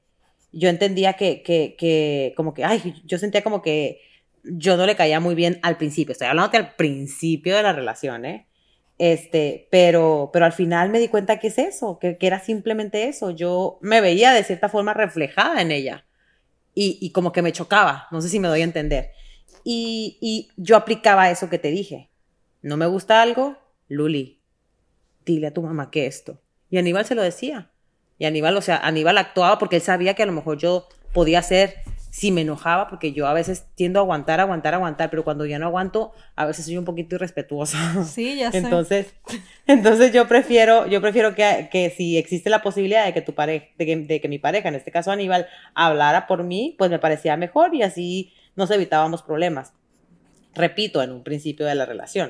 yo 0.51 0.69
entendía 0.69 1.13
que, 1.13 1.41
que, 1.43 1.75
que, 1.77 2.33
como 2.35 2.53
que, 2.53 2.63
ay, 2.63 3.01
yo 3.05 3.17
sentía 3.17 3.43
como 3.43 3.61
que 3.61 4.01
yo 4.43 4.77
no 4.77 4.85
le 4.85 4.95
caía 4.95 5.19
muy 5.19 5.35
bien 5.35 5.59
al 5.63 5.77
principio, 5.77 6.11
estoy 6.11 6.27
hablando 6.27 6.51
que 6.51 6.57
al 6.57 6.75
principio 6.75 7.55
de 7.55 7.63
la 7.63 7.73
relación, 7.73 8.25
¿eh? 8.25 8.47
Este, 8.99 9.67
pero, 9.71 10.29
pero 10.31 10.45
al 10.45 10.53
final 10.53 10.89
me 10.89 10.99
di 10.99 11.07
cuenta 11.07 11.39
que 11.39 11.47
es 11.47 11.57
eso, 11.57 11.97
que, 11.99 12.17
que 12.17 12.27
era 12.27 12.39
simplemente 12.39 13.07
eso, 13.07 13.31
yo 13.31 13.79
me 13.81 14.01
veía 14.01 14.33
de 14.33 14.43
cierta 14.43 14.69
forma 14.69 14.93
reflejada 14.93 15.61
en 15.61 15.71
ella 15.71 16.05
y, 16.75 16.99
y 17.01 17.11
como 17.11 17.31
que 17.31 17.41
me 17.41 17.51
chocaba, 17.51 18.07
no 18.11 18.21
sé 18.21 18.29
si 18.29 18.39
me 18.39 18.47
doy 18.47 18.61
a 18.61 18.65
entender. 18.65 19.09
Y, 19.63 20.17
y 20.21 20.49
yo 20.57 20.75
aplicaba 20.75 21.31
eso 21.31 21.49
que 21.49 21.59
te 21.59 21.69
dije, 21.69 22.09
no 22.61 22.77
me 22.77 22.85
gusta 22.85 23.21
algo, 23.21 23.57
Luli, 23.87 24.42
dile 25.25 25.47
a 25.47 25.53
tu 25.53 25.61
mamá 25.61 25.91
que 25.91 26.05
esto. 26.05 26.39
Y 26.69 26.77
Aníbal 26.77 27.05
se 27.05 27.15
lo 27.15 27.21
decía. 27.21 27.71
Y 28.17 28.25
Aníbal, 28.25 28.55
o 28.57 28.61
sea, 28.61 28.77
Aníbal 28.77 29.17
actuaba 29.17 29.59
porque 29.59 29.77
él 29.77 29.81
sabía 29.81 30.13
que 30.13 30.23
a 30.23 30.25
lo 30.25 30.31
mejor 30.31 30.57
yo 30.57 30.87
podía 31.13 31.41
ser 31.41 31.75
si 32.13 32.31
me 32.31 32.41
enojaba, 32.41 32.89
porque 32.89 33.11
yo 33.11 33.25
a 33.25 33.33
veces 33.33 33.65
tiendo 33.73 33.99
a 33.99 34.03
aguantar, 34.03 34.39
aguantar, 34.39 34.75
aguantar, 34.75 35.09
pero 35.09 35.23
cuando 35.23 35.47
ya 35.47 35.57
no 35.57 35.65
aguanto, 35.65 36.11
a 36.35 36.45
veces 36.45 36.65
soy 36.65 36.77
un 36.77 36.85
poquito 36.85 37.15
irrespetuosa. 37.15 38.05
Sí, 38.05 38.37
ya 38.37 38.51
sé. 38.51 38.59
Entonces, 38.59 39.15
entonces 39.67 40.11
yo 40.13 40.27
prefiero, 40.27 40.85
yo 40.85 41.01
prefiero 41.01 41.33
que, 41.33 41.69
que 41.71 41.89
si 41.89 42.19
existe 42.19 42.51
la 42.51 42.61
posibilidad 42.61 43.03
de 43.03 43.13
que 43.13 43.21
tu 43.21 43.33
pareja, 43.33 43.65
de 43.79 43.85
que, 43.87 43.95
de 43.95 44.21
que 44.21 44.27
mi 44.27 44.37
pareja, 44.37 44.69
en 44.69 44.75
este 44.75 44.91
caso 44.91 45.09
Aníbal, 45.09 45.47
hablara 45.73 46.27
por 46.27 46.43
mí, 46.43 46.75
pues 46.77 46.91
me 46.91 46.99
parecía 46.99 47.35
mejor 47.35 47.73
y 47.73 47.81
así 47.81 48.31
nos 48.55 48.69
evitábamos 48.69 49.23
problemas. 49.23 49.73
Repito, 50.53 51.01
en 51.01 51.11
un 51.11 51.23
principio 51.23 51.65
de 51.65 51.73
la 51.73 51.87
relación. 51.87 52.29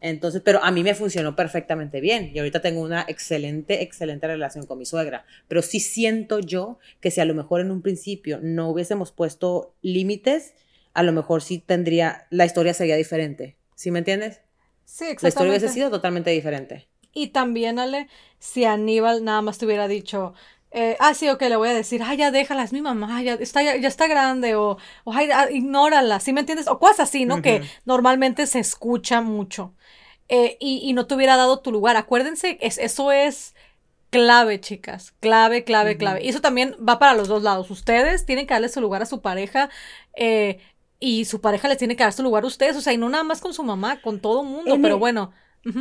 Entonces, 0.00 0.40
pero 0.44 0.62
a 0.64 0.70
mí 0.70 0.82
me 0.82 0.94
funcionó 0.94 1.36
perfectamente 1.36 2.00
bien 2.00 2.30
y 2.34 2.38
ahorita 2.38 2.60
tengo 2.62 2.80
una 2.80 3.04
excelente, 3.06 3.82
excelente 3.82 4.26
relación 4.26 4.66
con 4.66 4.78
mi 4.78 4.86
suegra. 4.86 5.26
Pero 5.46 5.62
sí 5.62 5.78
siento 5.80 6.40
yo 6.40 6.78
que 7.00 7.10
si 7.10 7.20
a 7.20 7.24
lo 7.26 7.34
mejor 7.34 7.60
en 7.60 7.70
un 7.70 7.82
principio 7.82 8.40
no 8.42 8.70
hubiésemos 8.70 9.12
puesto 9.12 9.74
límites, 9.82 10.54
a 10.94 11.02
lo 11.02 11.12
mejor 11.12 11.42
sí 11.42 11.58
tendría, 11.58 12.26
la 12.30 12.46
historia 12.46 12.74
sería 12.74 12.96
diferente. 12.96 13.56
¿Sí 13.74 13.90
me 13.90 13.98
entiendes? 13.98 14.40
Sí, 14.84 15.04
exactamente. 15.04 15.22
La 15.22 15.28
historia 15.28 15.50
hubiese 15.50 15.68
sido 15.68 15.90
totalmente 15.90 16.30
diferente. 16.30 16.88
Y 17.12 17.28
también, 17.28 17.78
Ale, 17.78 18.08
si 18.38 18.64
Aníbal 18.64 19.24
nada 19.24 19.42
más 19.42 19.58
te 19.58 19.66
hubiera 19.66 19.88
dicho, 19.88 20.34
eh, 20.70 20.96
ah, 21.00 21.14
sí, 21.14 21.28
ok, 21.28 21.42
le 21.42 21.56
voy 21.56 21.68
a 21.68 21.74
decir, 21.74 22.02
ay, 22.04 22.18
ya 22.18 22.30
déjala, 22.30 22.62
es 22.62 22.72
mi 22.72 22.80
mamá, 22.80 23.22
ya 23.22 23.34
está, 23.34 23.62
ya, 23.62 23.74
está 23.74 24.06
grande, 24.06 24.54
o, 24.54 24.78
o 25.04 25.12
ay, 25.12 25.28
ah, 25.32 25.50
ignórala, 25.50 26.20
¿sí 26.20 26.32
me 26.32 26.40
entiendes? 26.40 26.68
O 26.68 26.78
cosas 26.78 27.00
así, 27.00 27.24
¿no? 27.24 27.42
Que 27.42 27.62
normalmente 27.84 28.46
se 28.46 28.60
escucha 28.60 29.20
mucho. 29.20 29.74
Eh, 30.32 30.56
y, 30.60 30.92
no 30.92 31.06
te 31.06 31.16
hubiera 31.16 31.36
dado 31.36 31.58
tu 31.58 31.72
lugar. 31.72 31.96
Acuérdense, 31.96 32.56
es, 32.60 32.78
eso 32.78 33.10
es 33.10 33.56
clave, 34.10 34.60
chicas. 34.60 35.12
Clave, 35.18 35.64
clave, 35.64 35.96
clave. 35.96 36.22
Y 36.24 36.28
eso 36.28 36.40
también 36.40 36.76
va 36.76 37.00
para 37.00 37.14
los 37.14 37.26
dos 37.26 37.42
lados. 37.42 37.68
Ustedes 37.68 38.26
tienen 38.26 38.46
que 38.46 38.54
darle 38.54 38.68
su 38.68 38.80
lugar 38.80 39.02
a 39.02 39.06
su 39.06 39.22
pareja. 39.22 39.70
Eh, 40.14 40.60
y 41.00 41.24
su 41.24 41.40
pareja 41.40 41.66
les 41.66 41.78
tiene 41.78 41.96
que 41.96 42.04
dar 42.04 42.12
su 42.12 42.22
lugar 42.22 42.44
a 42.44 42.46
ustedes. 42.46 42.76
O 42.76 42.80
sea, 42.80 42.92
y 42.92 42.96
no 42.96 43.08
nada 43.08 43.24
más 43.24 43.40
con 43.40 43.52
su 43.52 43.64
mamá, 43.64 44.00
con 44.00 44.20
todo 44.20 44.44
mundo. 44.44 44.78
pero 44.80 45.00
bueno. 45.00 45.32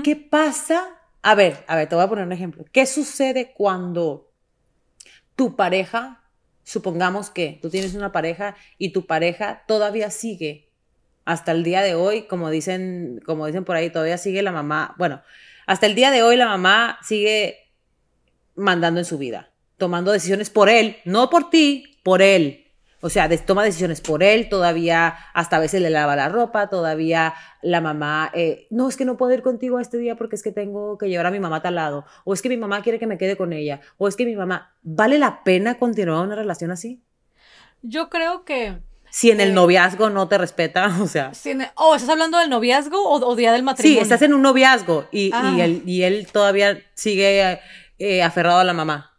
¿Qué 0.04 0.16
pasa? 0.16 0.84
A 1.22 1.36
ver, 1.36 1.64
a 1.68 1.76
ver, 1.76 1.88
te 1.88 1.94
voy 1.94 2.04
a 2.04 2.10
poner 2.10 2.26
un 2.26 2.32
ejemplo. 2.32 2.66
¿Qué 2.72 2.88
sucede 2.88 3.54
cuando 3.54 4.32
tu 5.36 5.56
pareja, 5.56 6.24
supongamos 6.64 7.30
que 7.30 7.60
tú 7.62 7.70
tienes 7.70 7.94
una 7.94 8.12
pareja 8.12 8.56
y 8.80 8.94
tu 8.94 9.06
pareja 9.06 9.64
todavía 9.68 10.10
sigue 10.10 10.69
hasta 11.30 11.52
el 11.52 11.64
día 11.64 11.84
de 11.84 11.94
hoy, 11.94 12.24
como 12.24 12.50
dicen, 12.50 13.22
como 13.24 13.46
dicen 13.46 13.64
por 13.64 13.76
ahí, 13.76 13.92
todavía 13.92 14.18
sigue 14.18 14.42
la 14.42 14.52
mamá, 14.52 14.96
bueno, 14.98 15.22
hasta 15.68 15.86
el 15.86 15.94
día 15.94 16.10
de 16.10 16.24
hoy 16.24 16.36
la 16.38 16.48
mamá 16.48 16.98
sigue 17.04 17.72
mandando 18.56 19.00
en 19.00 19.06
su 19.06 19.20
vida, 19.20 19.52
tomando 19.78 20.12
decisiones 20.12 20.50
por 20.50 20.70
él, 20.70 20.98
no 21.06 21.30
por 21.30 21.52
ti, 21.52 22.00
por 22.02 22.24
él. 22.24 22.66
O 23.02 23.10
sea, 23.10 23.30
toma 23.46 23.64
decisiones 23.64 24.02
por 24.02 24.24
él, 24.24 24.50
todavía 24.50 25.18
hasta 25.36 25.58
a 25.58 25.60
veces 25.60 25.84
le 25.84 25.92
lava 25.92 26.16
la 26.16 26.30
ropa, 26.30 26.68
todavía 26.68 27.36
la 27.62 27.80
mamá, 27.80 28.32
eh, 28.34 28.66
no, 28.72 28.90
es 28.90 28.98
que 28.98 29.06
no 29.06 29.16
puedo 29.16 29.32
ir 29.32 29.44
contigo 29.44 29.80
este 29.80 30.00
día 30.00 30.16
porque 30.16 30.36
es 30.36 30.42
que 30.42 30.52
tengo 30.52 30.98
que 30.98 31.10
llevar 31.10 31.28
a 31.28 31.32
mi 31.32 31.40
mamá 31.40 31.58
a 31.58 31.62
tal 31.62 31.76
lado, 31.76 32.06
o 32.24 32.34
es 32.34 32.42
que 32.42 32.50
mi 32.50 32.58
mamá 32.58 32.82
quiere 32.82 32.98
que 32.98 33.06
me 33.06 33.20
quede 33.20 33.38
con 33.38 33.54
ella, 33.54 33.82
o 34.00 34.08
es 34.08 34.16
que 34.16 34.26
mi 34.26 34.36
mamá, 34.36 34.74
¿vale 34.82 35.20
la 35.20 35.44
pena 35.44 35.78
continuar 35.78 36.26
una 36.26 36.36
relación 36.36 36.72
así? 36.72 37.04
Yo 37.84 38.10
creo 38.10 38.46
que 38.46 38.80
si 39.10 39.32
en 39.32 39.42
el 39.42 39.54
noviazgo 39.54 40.10
no 40.10 40.28
te 40.28 40.38
respeta, 40.38 40.98
o 41.02 41.08
sea. 41.08 41.32
oh, 41.76 41.96
¿estás 41.96 42.10
hablando 42.10 42.38
del 42.38 42.50
noviazgo 42.50 43.02
o, 43.02 43.36
día 43.36 43.52
del 43.52 43.64
matrimonio? 43.64 44.00
Sí, 44.00 44.02
estás 44.02 44.22
en 44.22 44.34
un 44.34 44.42
noviazgo 44.42 45.08
y, 45.12 45.32
ah. 45.34 45.56
él, 45.60 45.84
y 45.86 46.04
él 46.04 46.28
todavía 46.32 46.82
sigue 46.94 47.60
eh, 47.98 48.24
aferrado 48.24 48.60
a 48.60 48.64
la 48.64 48.74
mamá. 48.74 49.14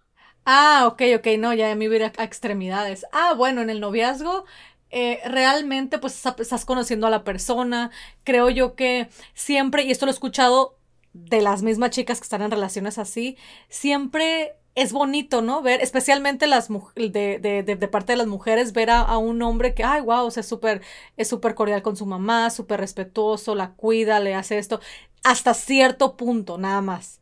Ah, 0.45 0.85
ok, 0.87 1.03
ok, 1.17 1.27
no, 1.39 1.53
ya 1.53 1.75
me 1.75 1.89
voy 1.89 2.03
a, 2.03 2.13
a 2.17 2.25
extremidades. 2.25 3.07
Ah, 3.13 3.35
bueno, 3.35 3.61
en 3.61 3.71
el 3.71 3.81
noviazgo 3.81 4.47
eh, 4.93 5.21
realmente 5.25 5.99
pues 5.99 6.25
estás 6.39 6.65
conociendo 6.65 7.07
a 7.07 7.11
la 7.11 7.25
persona. 7.25 7.91
Creo 8.25 8.51
yo 8.51 8.75
que 8.75 9.09
siempre, 9.35 9.85
y 9.85 9.91
esto 9.91 10.07
lo 10.07 10.11
he 10.11 10.15
escuchado 10.15 10.79
de 11.13 11.41
las 11.41 11.63
mismas 11.63 11.91
chicas 11.91 12.19
que 12.19 12.25
están 12.25 12.43
en 12.43 12.51
relaciones 12.51 12.99
así, 12.99 13.37
siempre 13.69 14.55
es 14.75 14.93
bonito, 14.93 15.43
¿no? 15.43 15.63
Ver, 15.63 15.81
especialmente 15.83 16.47
las 16.47 16.69
de, 16.95 17.39
de, 17.41 17.63
de, 17.63 17.89
parte 17.89 18.13
de 18.13 18.17
las 18.17 18.27
mujeres, 18.27 18.73
ver 18.73 18.91
a, 18.91 19.19
un 19.19 19.43
hombre 19.43 19.75
que, 19.75 19.85
ay, 19.85 20.01
wow, 20.01 20.27
o 20.27 20.31
sea, 20.31 20.43
es 20.43 20.49
súper, 20.49 20.83
es 21.17 21.29
súper 21.29 21.55
cordial 21.55 21.83
con 21.83 21.97
su 21.97 22.07
mamá, 22.07 22.51
súper 22.51 22.81
respetuoso, 22.81 23.55
la 23.55 23.73
cuida, 23.73 24.21
le 24.21 24.35
hace 24.35 24.59
esto, 24.59 24.81
hasta 25.25 25.55
cierto 25.55 26.17
punto, 26.17 26.59
nada 26.59 26.81
más. 26.81 27.21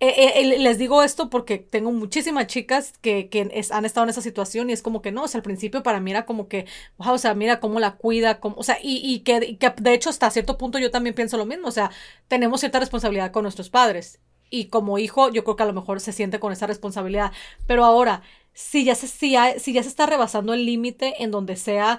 Eh, 0.00 0.40
eh, 0.40 0.58
les 0.58 0.76
digo 0.78 1.02
esto 1.02 1.30
porque 1.30 1.58
tengo 1.58 1.92
muchísimas 1.92 2.46
chicas 2.48 2.92
que, 3.00 3.30
han 3.70 3.84
estado 3.84 4.04
en 4.04 4.10
esa 4.10 4.20
situación 4.20 4.68
y 4.68 4.72
es 4.72 4.82
como 4.82 5.02
que 5.02 5.12
no, 5.12 5.24
o 5.24 5.28
sea, 5.28 5.38
al 5.38 5.42
principio 5.42 5.82
para 5.82 6.00
mí 6.00 6.10
era 6.10 6.26
como 6.26 6.48
que, 6.48 6.66
wow, 6.98 7.14
o 7.14 7.18
sea, 7.18 7.34
mira 7.34 7.60
cómo 7.60 7.80
la 7.80 7.96
cuida, 7.96 8.38
o 8.42 8.62
sea, 8.62 8.78
y, 8.82 9.00
y 9.02 9.20
que, 9.20 9.56
que 9.56 9.72
de 9.80 9.94
hecho 9.94 10.10
hasta 10.10 10.30
cierto 10.30 10.58
punto 10.58 10.78
yo 10.78 10.90
también 10.90 11.14
pienso 11.14 11.36
lo 11.38 11.46
mismo, 11.46 11.68
o 11.68 11.72
sea, 11.72 11.90
tenemos 12.28 12.60
cierta 12.60 12.80
responsabilidad 12.80 13.30
con 13.32 13.44
nuestros 13.44 13.70
padres 13.70 14.20
y 14.54 14.66
como 14.66 14.98
hijo 14.98 15.30
yo 15.30 15.42
creo 15.42 15.56
que 15.56 15.64
a 15.64 15.66
lo 15.66 15.72
mejor 15.72 16.00
se 16.00 16.12
siente 16.12 16.38
con 16.38 16.52
esa 16.52 16.68
responsabilidad. 16.68 17.32
Pero 17.66 17.84
ahora, 17.84 18.22
si 18.52 18.84
ya 18.84 18.94
se, 18.94 19.08
si 19.08 19.32
ya, 19.32 19.58
si 19.58 19.72
ya 19.72 19.82
se 19.82 19.88
está 19.88 20.06
rebasando 20.06 20.54
el 20.54 20.64
límite 20.64 21.22
en 21.24 21.32
donde 21.32 21.56
sea 21.56 21.98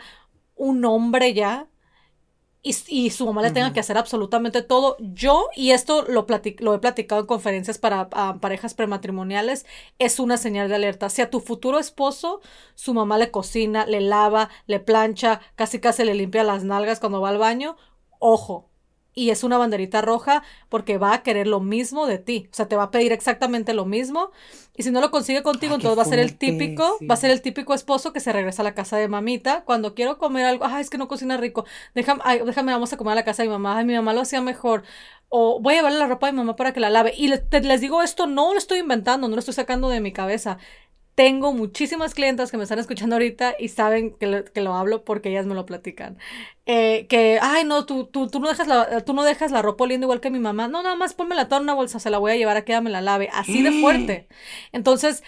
un 0.56 0.86
hombre 0.86 1.34
ya 1.34 1.68
y, 2.64 3.12
su 3.12 3.28
mamá 3.28 3.44
le 3.44 3.52
tenga 3.52 3.74
que 3.74 3.80
hacer 3.80 3.96
absolutamente 3.96 4.64
todo, 4.64 4.98
yo, 5.00 5.50
y 5.56 5.70
esto 5.72 6.02
lo, 6.04 6.26
lo 6.60 6.74
he 6.74 6.80
platicado 6.80 7.22
en 7.22 7.28
conferencias 7.28 7.78
para 7.78 8.10
parejas 8.40 8.74
prematrimoniales, 8.74 9.68
es 10.00 10.20
una 10.20 10.38
señal 10.38 10.68
de 10.68 10.76
alerta. 10.76 11.10
Si 11.10 11.22
a 11.22 11.30
tu 11.30 11.42
futuro 11.42 11.78
esposo 11.78 12.42
su 12.74 12.96
mamá 12.96 13.20
le 13.20 13.30
cocina, 13.30 13.86
le 13.86 14.02
lava, 14.02 14.50
le 14.66 14.80
plancha, 14.80 15.42
casi 15.56 15.80
casi 15.80 16.06
le 16.06 16.16
limpia 16.16 16.44
las 16.44 16.64
nalgas 16.64 17.00
cuando 17.00 17.22
va 17.22 17.30
al 17.30 17.38
baño, 17.38 17.78
ojo, 18.18 18.72
y 19.16 19.30
es 19.30 19.46
una 19.46 19.58
banderita 19.58 20.02
roja 20.02 20.44
porque 20.68 20.98
va 20.98 21.14
a 21.14 21.24
querer 21.24 21.48
lo 21.48 21.62
mismo 21.62 22.06
de 22.06 22.20
ti. 22.20 22.50
O 22.52 22.54
sea, 22.54 22.68
te 22.68 22.76
va 22.76 22.84
a 22.84 22.92
pedir 22.92 23.14
exactamente 23.14 23.74
lo 23.74 23.86
mismo. 23.86 24.32
Y 24.76 24.84
si 24.84 24.92
no 24.92 25.00
lo 25.00 25.10
consigue 25.10 25.42
contigo, 25.42 25.76
entonces 25.76 25.98
va 25.98 26.04
a 26.04 26.06
ser 26.06 26.20
el 26.20 26.38
típico, 26.38 26.98
va 27.10 27.14
a 27.14 27.18
ser 27.18 27.32
el 27.32 27.42
típico 27.42 27.74
esposo 27.74 28.12
que 28.12 28.20
se 28.20 28.34
regresa 28.34 28.62
a 28.62 28.66
la 28.66 28.76
casa 28.76 28.98
de 28.98 29.08
mamita. 29.08 29.64
Cuando 29.64 29.96
quiero 29.96 30.18
comer 30.18 30.46
algo, 30.46 30.66
ay, 30.66 30.82
es 30.82 30.90
que 30.90 30.98
no 30.98 31.08
cocina 31.08 31.38
rico. 31.38 31.66
Déjame, 31.96 32.22
déjame, 32.46 32.74
vamos 32.74 32.92
a 32.92 32.98
comer 32.98 33.14
a 33.14 33.16
la 33.16 33.24
casa 33.24 33.44
de 33.44 33.48
mi 33.48 33.54
mamá. 33.54 33.78
Ay, 33.78 33.86
mi 33.86 33.96
mamá 33.96 34.14
lo 34.14 34.20
hacía 34.20 34.42
mejor. 34.42 34.84
O 35.30 35.62
voy 35.62 35.76
a 35.76 35.78
llevarle 35.78 35.98
la 35.98 36.08
ropa 36.08 36.28
a 36.28 36.32
mi 36.34 36.38
mamá 36.38 36.58
para 36.58 36.74
que 36.74 36.82
la 36.82 36.90
lave. 36.90 37.14
Y 37.16 37.30
les 37.30 37.82
digo 37.82 38.04
esto, 38.04 38.28
no 38.28 38.52
lo 38.52 38.58
estoy 38.58 38.80
inventando, 38.80 39.30
no 39.30 39.36
lo 39.36 39.40
estoy 39.40 39.54
sacando 39.54 39.88
de 39.88 40.02
mi 40.02 40.12
cabeza 40.12 40.58
tengo 41.16 41.54
muchísimas 41.54 42.14
clientas 42.14 42.52
que 42.52 42.58
me 42.58 42.64
están 42.64 42.78
escuchando 42.78 43.16
ahorita 43.16 43.56
y 43.58 43.70
saben 43.70 44.12
que 44.12 44.28
lo, 44.28 44.44
que 44.44 44.60
lo 44.60 44.74
hablo 44.74 45.06
porque 45.06 45.30
ellas 45.30 45.46
me 45.46 45.56
lo 45.56 45.66
platican. 45.66 46.18
Eh, 46.66 47.08
que, 47.08 47.40
ay, 47.42 47.64
no, 47.64 47.86
tú, 47.86 48.06
tú, 48.06 48.28
tú, 48.28 48.42
no 48.42 48.50
dejas 48.50 48.68
la, 48.68 49.02
tú 49.02 49.14
no 49.14 49.24
dejas 49.24 49.52
la 49.52 49.62
ropa 49.62 49.86
oliendo 49.86 50.06
igual 50.06 50.20
que 50.20 50.30
mi 50.30 50.40
mamá. 50.40 50.68
No, 50.68 50.84
nada 50.84 50.96
más 50.96 51.14
pónmela 51.14 51.48
toda 51.48 51.58
en 51.58 51.64
una 51.64 51.74
bolsa, 51.74 52.00
se 52.00 52.10
la 52.10 52.18
voy 52.18 52.34
a 52.34 52.36
llevar 52.36 52.58
a 52.58 52.66
que 52.66 52.74
ella 52.74 52.82
me 52.82 52.90
la 52.90 53.02
lave. 53.02 53.30
Así 53.32 53.64
de 53.64 53.72
fuerte. 53.80 54.28
Entonces, 54.74 55.24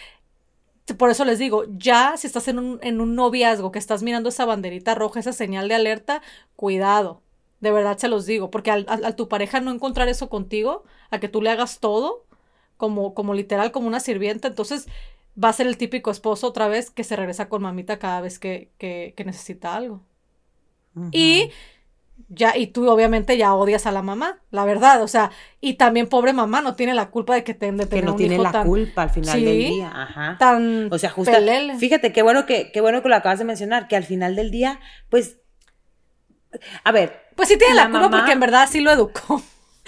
por 0.98 1.10
eso 1.10 1.24
les 1.24 1.40
digo, 1.40 1.64
ya 1.70 2.18
si 2.18 2.28
estás 2.28 2.50
en 2.50 2.60
un, 2.60 2.80
en 2.82 3.00
un 3.00 3.16
noviazgo, 3.16 3.72
que 3.72 3.80
estás 3.80 4.04
mirando 4.04 4.28
esa 4.28 4.44
banderita 4.46 4.94
roja, 4.94 5.22
esa 5.22 5.32
señal 5.32 5.70
de 5.70 5.76
alerta, 5.76 6.22
cuidado. 6.58 7.22
De 7.62 7.72
verdad 7.72 7.98
se 7.98 8.10
los 8.10 8.26
digo, 8.26 8.52
porque 8.52 8.72
al, 8.72 8.86
al, 8.88 9.16
tu 9.16 9.30
pareja 9.30 9.62
no 9.62 9.72
encontrar 9.72 10.10
eso 10.10 10.30
contigo, 10.30 10.84
a 11.12 11.20
que 11.20 11.30
tú 11.30 11.42
le 11.42 11.50
hagas 11.50 11.80
todo, 11.80 12.26
como, 12.76 13.14
como 13.14 13.34
literal, 13.34 13.72
como 13.72 13.88
una 13.88 14.00
sirvienta, 14.00 14.48
entonces 14.50 14.88
va 15.42 15.50
a 15.50 15.54
ser 15.54 15.68
el 15.68 15.78
típico 15.78 16.12
esposo 16.12 16.48
otra 16.48 16.68
vez 16.68 16.90
que 16.92 17.04
se 17.04 17.16
regresa 17.16 17.50
con 17.50 17.62
mamita 17.62 18.00
cada 18.00 18.22
vez 18.22 18.40
que, 18.40 18.72
que, 18.78 19.14
necesita 19.26 19.76
algo. 19.76 20.02
Y 21.12 21.52
ya, 22.30 22.58
y 22.58 22.68
tú 22.68 22.90
obviamente 22.90 23.38
ya 23.38 23.54
odias 23.54 23.86
a 23.86 23.92
la 23.92 24.02
mamá, 24.02 24.40
la 24.50 24.66
verdad, 24.66 25.04
o 25.04 25.08
sea, 25.08 25.32
y 25.62 25.76
también 25.76 26.08
pobre 26.10 26.34
mamá 26.34 26.62
no 26.62 26.76
tiene 26.76 26.96
la 26.96 27.12
culpa 27.12 27.36
de 27.36 27.44
que 27.44 27.54
te 27.54 27.72
de 27.72 27.86
tener 27.86 28.06
que 28.06 28.12
no 28.12 28.16
tiene 28.16 28.40
la 28.40 28.64
culpa 28.64 29.04
al 29.04 29.10
final 29.12 29.46
del 29.46 29.58
día, 29.60 29.92
ajá. 29.94 30.38
Tan 30.40 30.92
o 30.92 30.98
sea, 30.98 31.12
justo, 31.12 31.32
fíjate 31.78 32.12
qué 32.12 32.24
bueno 32.24 32.48
que 32.48 32.72
qué 32.72 32.82
bueno 32.82 33.04
que 33.04 33.10
lo 33.10 33.16
acabas 33.16 33.38
de 33.38 33.46
mencionar, 33.46 33.88
que 33.88 33.96
al 33.96 34.04
final 34.04 34.36
del 34.36 34.50
día, 34.50 34.80
pues 35.10 35.38
a 36.84 36.92
ver, 36.92 37.28
pues 37.36 37.50
sí 37.50 37.58
tiene 37.58 37.76
la, 37.76 37.90
culpa 37.90 38.10
porque 38.10 38.32
en 38.32 38.40
verdad 38.40 38.68
sí 38.70 38.82
lo 38.82 38.92
educó. 38.92 39.42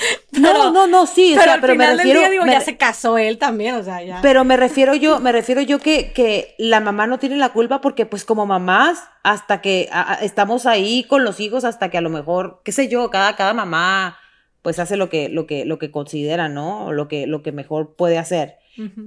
no, 0.32 0.72
no, 0.72 0.88
no, 0.88 1.06
sí, 1.06 1.34
pero 1.36 1.42
o 1.42 1.44
sea, 1.44 1.62
pero 1.62 1.76
me 1.76 1.96
refiero. 1.96 2.20
Día, 2.20 2.30
digo, 2.30 2.46
ya 2.46 2.62
se 2.62 2.78
casó 2.78 3.18
él 3.18 3.38
también, 3.38 3.76
o 3.76 3.84
sea, 3.84 4.02
ya. 4.04 4.20
Pero 4.22 4.44
me 4.44 4.58
refiero 4.58 4.96
yo, 4.96 5.20
me 5.20 5.32
refiero 5.32 5.62
yo 5.62 5.80
que, 5.80 6.12
que 6.14 6.56
la 6.58 6.80
mamá 6.80 7.08
no 7.08 7.20
tiene 7.20 7.38
la 7.38 7.50
culpa 7.50 7.82
porque, 7.82 8.06
pues, 8.06 8.26
como 8.26 8.46
mamás, 8.46 9.04
hasta 9.24 9.62
que 9.62 9.90
estamos 10.22 10.66
ahí 10.66 11.04
con 11.04 11.24
los 11.24 11.40
hijos, 11.40 11.64
hasta 11.64 11.90
que 11.90 11.98
a 11.98 12.02
lo 12.02 12.10
mejor, 12.10 12.62
qué 12.64 12.72
sé 12.72 12.88
yo, 12.88 13.10
cada, 13.10 13.36
cada 13.36 13.54
mamá, 13.54 14.18
pues, 14.62 14.80
hace 14.80 14.98
lo 14.98 15.10
que, 15.10 15.30
lo 15.30 15.48
que, 15.48 15.66
lo 15.66 15.80
que 15.80 15.92
considera, 15.92 16.50
¿no? 16.50 16.92
Lo 16.94 17.08
que, 17.08 17.28
lo 17.28 17.44
que 17.44 17.52
mejor 17.52 17.96
puede 17.96 18.18
hacer. 18.18 18.58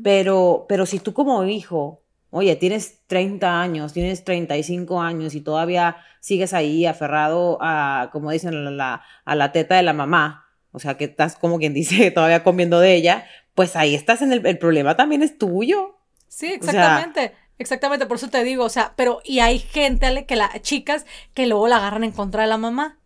Pero, 0.05 0.67
pero 0.69 0.85
si 0.85 0.99
tú 0.99 1.15
como 1.15 1.45
hijo, 1.45 2.03
oye, 2.29 2.57
tienes 2.57 2.99
30 3.07 3.63
años, 3.63 3.95
tienes 3.95 4.23
35 4.23 5.01
años 5.01 5.35
y 5.35 5.41
todavía 5.41 5.97
sigues 6.21 6.53
ahí 6.53 6.85
aferrado 6.85 7.57
a, 7.63 8.11
como 8.13 8.31
dicen, 8.31 8.77
la, 8.77 9.03
a 9.25 9.35
la 9.35 9.53
teta 9.53 9.77
de 9.77 9.83
la 9.83 9.95
mamá 9.95 10.42
o 10.73 10.79
sea, 10.79 10.97
que 10.97 11.05
estás 11.05 11.37
como 11.37 11.59
quien 11.59 11.75
dice 11.75 12.11
todavía 12.12 12.43
comiendo 12.43 12.81
de 12.81 12.95
ella, 12.95 13.26
pues 13.55 13.76
ahí 13.76 13.95
estás 13.95 14.23
en 14.23 14.33
el, 14.33 14.45
el 14.47 14.59
problema 14.59 14.97
también 14.97 15.23
es 15.23 15.38
tuyo. 15.38 15.99
Sí, 16.29 16.47
exactamente. 16.47 17.35
exactamente, 17.59 18.07
por 18.07 18.17
eso 18.17 18.29
te 18.29 18.43
digo, 18.43 18.64
o 18.64 18.71
sea, 18.71 18.95
pero 18.97 19.21
y 19.23 19.41
hay 19.41 19.59
gente, 19.59 20.25
que 20.26 20.37
las 20.37 20.62
chicas 20.62 21.05
que 21.35 21.47
luego 21.47 21.69
la 21.69 21.76
agarran 21.76 22.05
en 22.05 22.12
contra 22.12 22.43
de 22.43 22.49
la 22.49 22.57
mamá. 22.57 22.99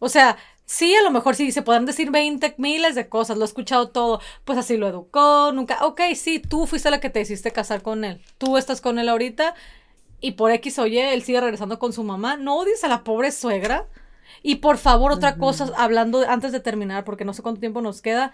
O 0.00 0.10
sea, 0.10 0.36
sí, 0.66 0.94
a 0.94 1.02
lo 1.02 1.10
mejor 1.10 1.34
sí, 1.34 1.50
se 1.50 1.62
podrán 1.62 1.86
decir 1.86 2.10
20 2.10 2.56
miles 2.58 2.94
de 2.94 3.08
cosas, 3.08 3.38
lo 3.38 3.44
he 3.44 3.46
escuchado 3.46 3.88
todo, 3.88 4.20
pues 4.44 4.58
así 4.58 4.76
lo 4.76 4.86
educó, 4.86 5.50
nunca, 5.52 5.84
ok, 5.86 6.02
sí, 6.14 6.40
tú 6.40 6.66
fuiste 6.66 6.90
la 6.90 7.00
que 7.00 7.08
te 7.08 7.22
hiciste 7.22 7.52
casar 7.52 7.80
con 7.80 8.04
él, 8.04 8.20
tú 8.36 8.58
estás 8.58 8.82
con 8.82 8.98
él 8.98 9.08
ahorita 9.08 9.54
y 10.20 10.32
por 10.32 10.50
X 10.50 10.78
o 10.78 10.86
Y 10.86 10.98
él 10.98 11.22
sigue 11.22 11.40
regresando 11.40 11.78
con 11.78 11.94
su 11.94 12.04
mamá, 12.04 12.36
no 12.36 12.58
odies 12.58 12.84
a 12.84 12.88
la 12.88 13.02
pobre 13.02 13.30
suegra. 13.32 13.86
Y 14.42 14.56
por 14.56 14.78
favor, 14.78 15.12
otra 15.12 15.36
cosa, 15.36 15.70
hablando 15.76 16.24
antes 16.28 16.52
de 16.52 16.60
terminar, 16.60 17.04
porque 17.04 17.24
no 17.24 17.34
sé 17.34 17.42
cuánto 17.42 17.60
tiempo 17.60 17.80
nos 17.80 18.02
queda, 18.02 18.32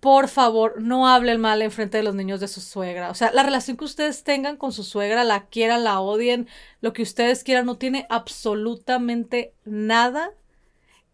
por 0.00 0.26
favor, 0.26 0.82
no 0.82 1.06
hablen 1.08 1.40
mal 1.40 1.62
en 1.62 1.70
frente 1.70 1.98
de 1.98 2.02
los 2.02 2.16
niños 2.16 2.40
de 2.40 2.48
su 2.48 2.60
suegra. 2.60 3.10
O 3.10 3.14
sea, 3.14 3.30
la 3.32 3.44
relación 3.44 3.76
que 3.76 3.84
ustedes 3.84 4.24
tengan 4.24 4.56
con 4.56 4.72
su 4.72 4.82
suegra, 4.82 5.22
la 5.22 5.46
quieran, 5.46 5.84
la 5.84 6.00
odien, 6.00 6.48
lo 6.80 6.92
que 6.92 7.02
ustedes 7.02 7.44
quieran, 7.44 7.66
no 7.66 7.76
tiene 7.76 8.06
absolutamente 8.10 9.54
nada 9.64 10.30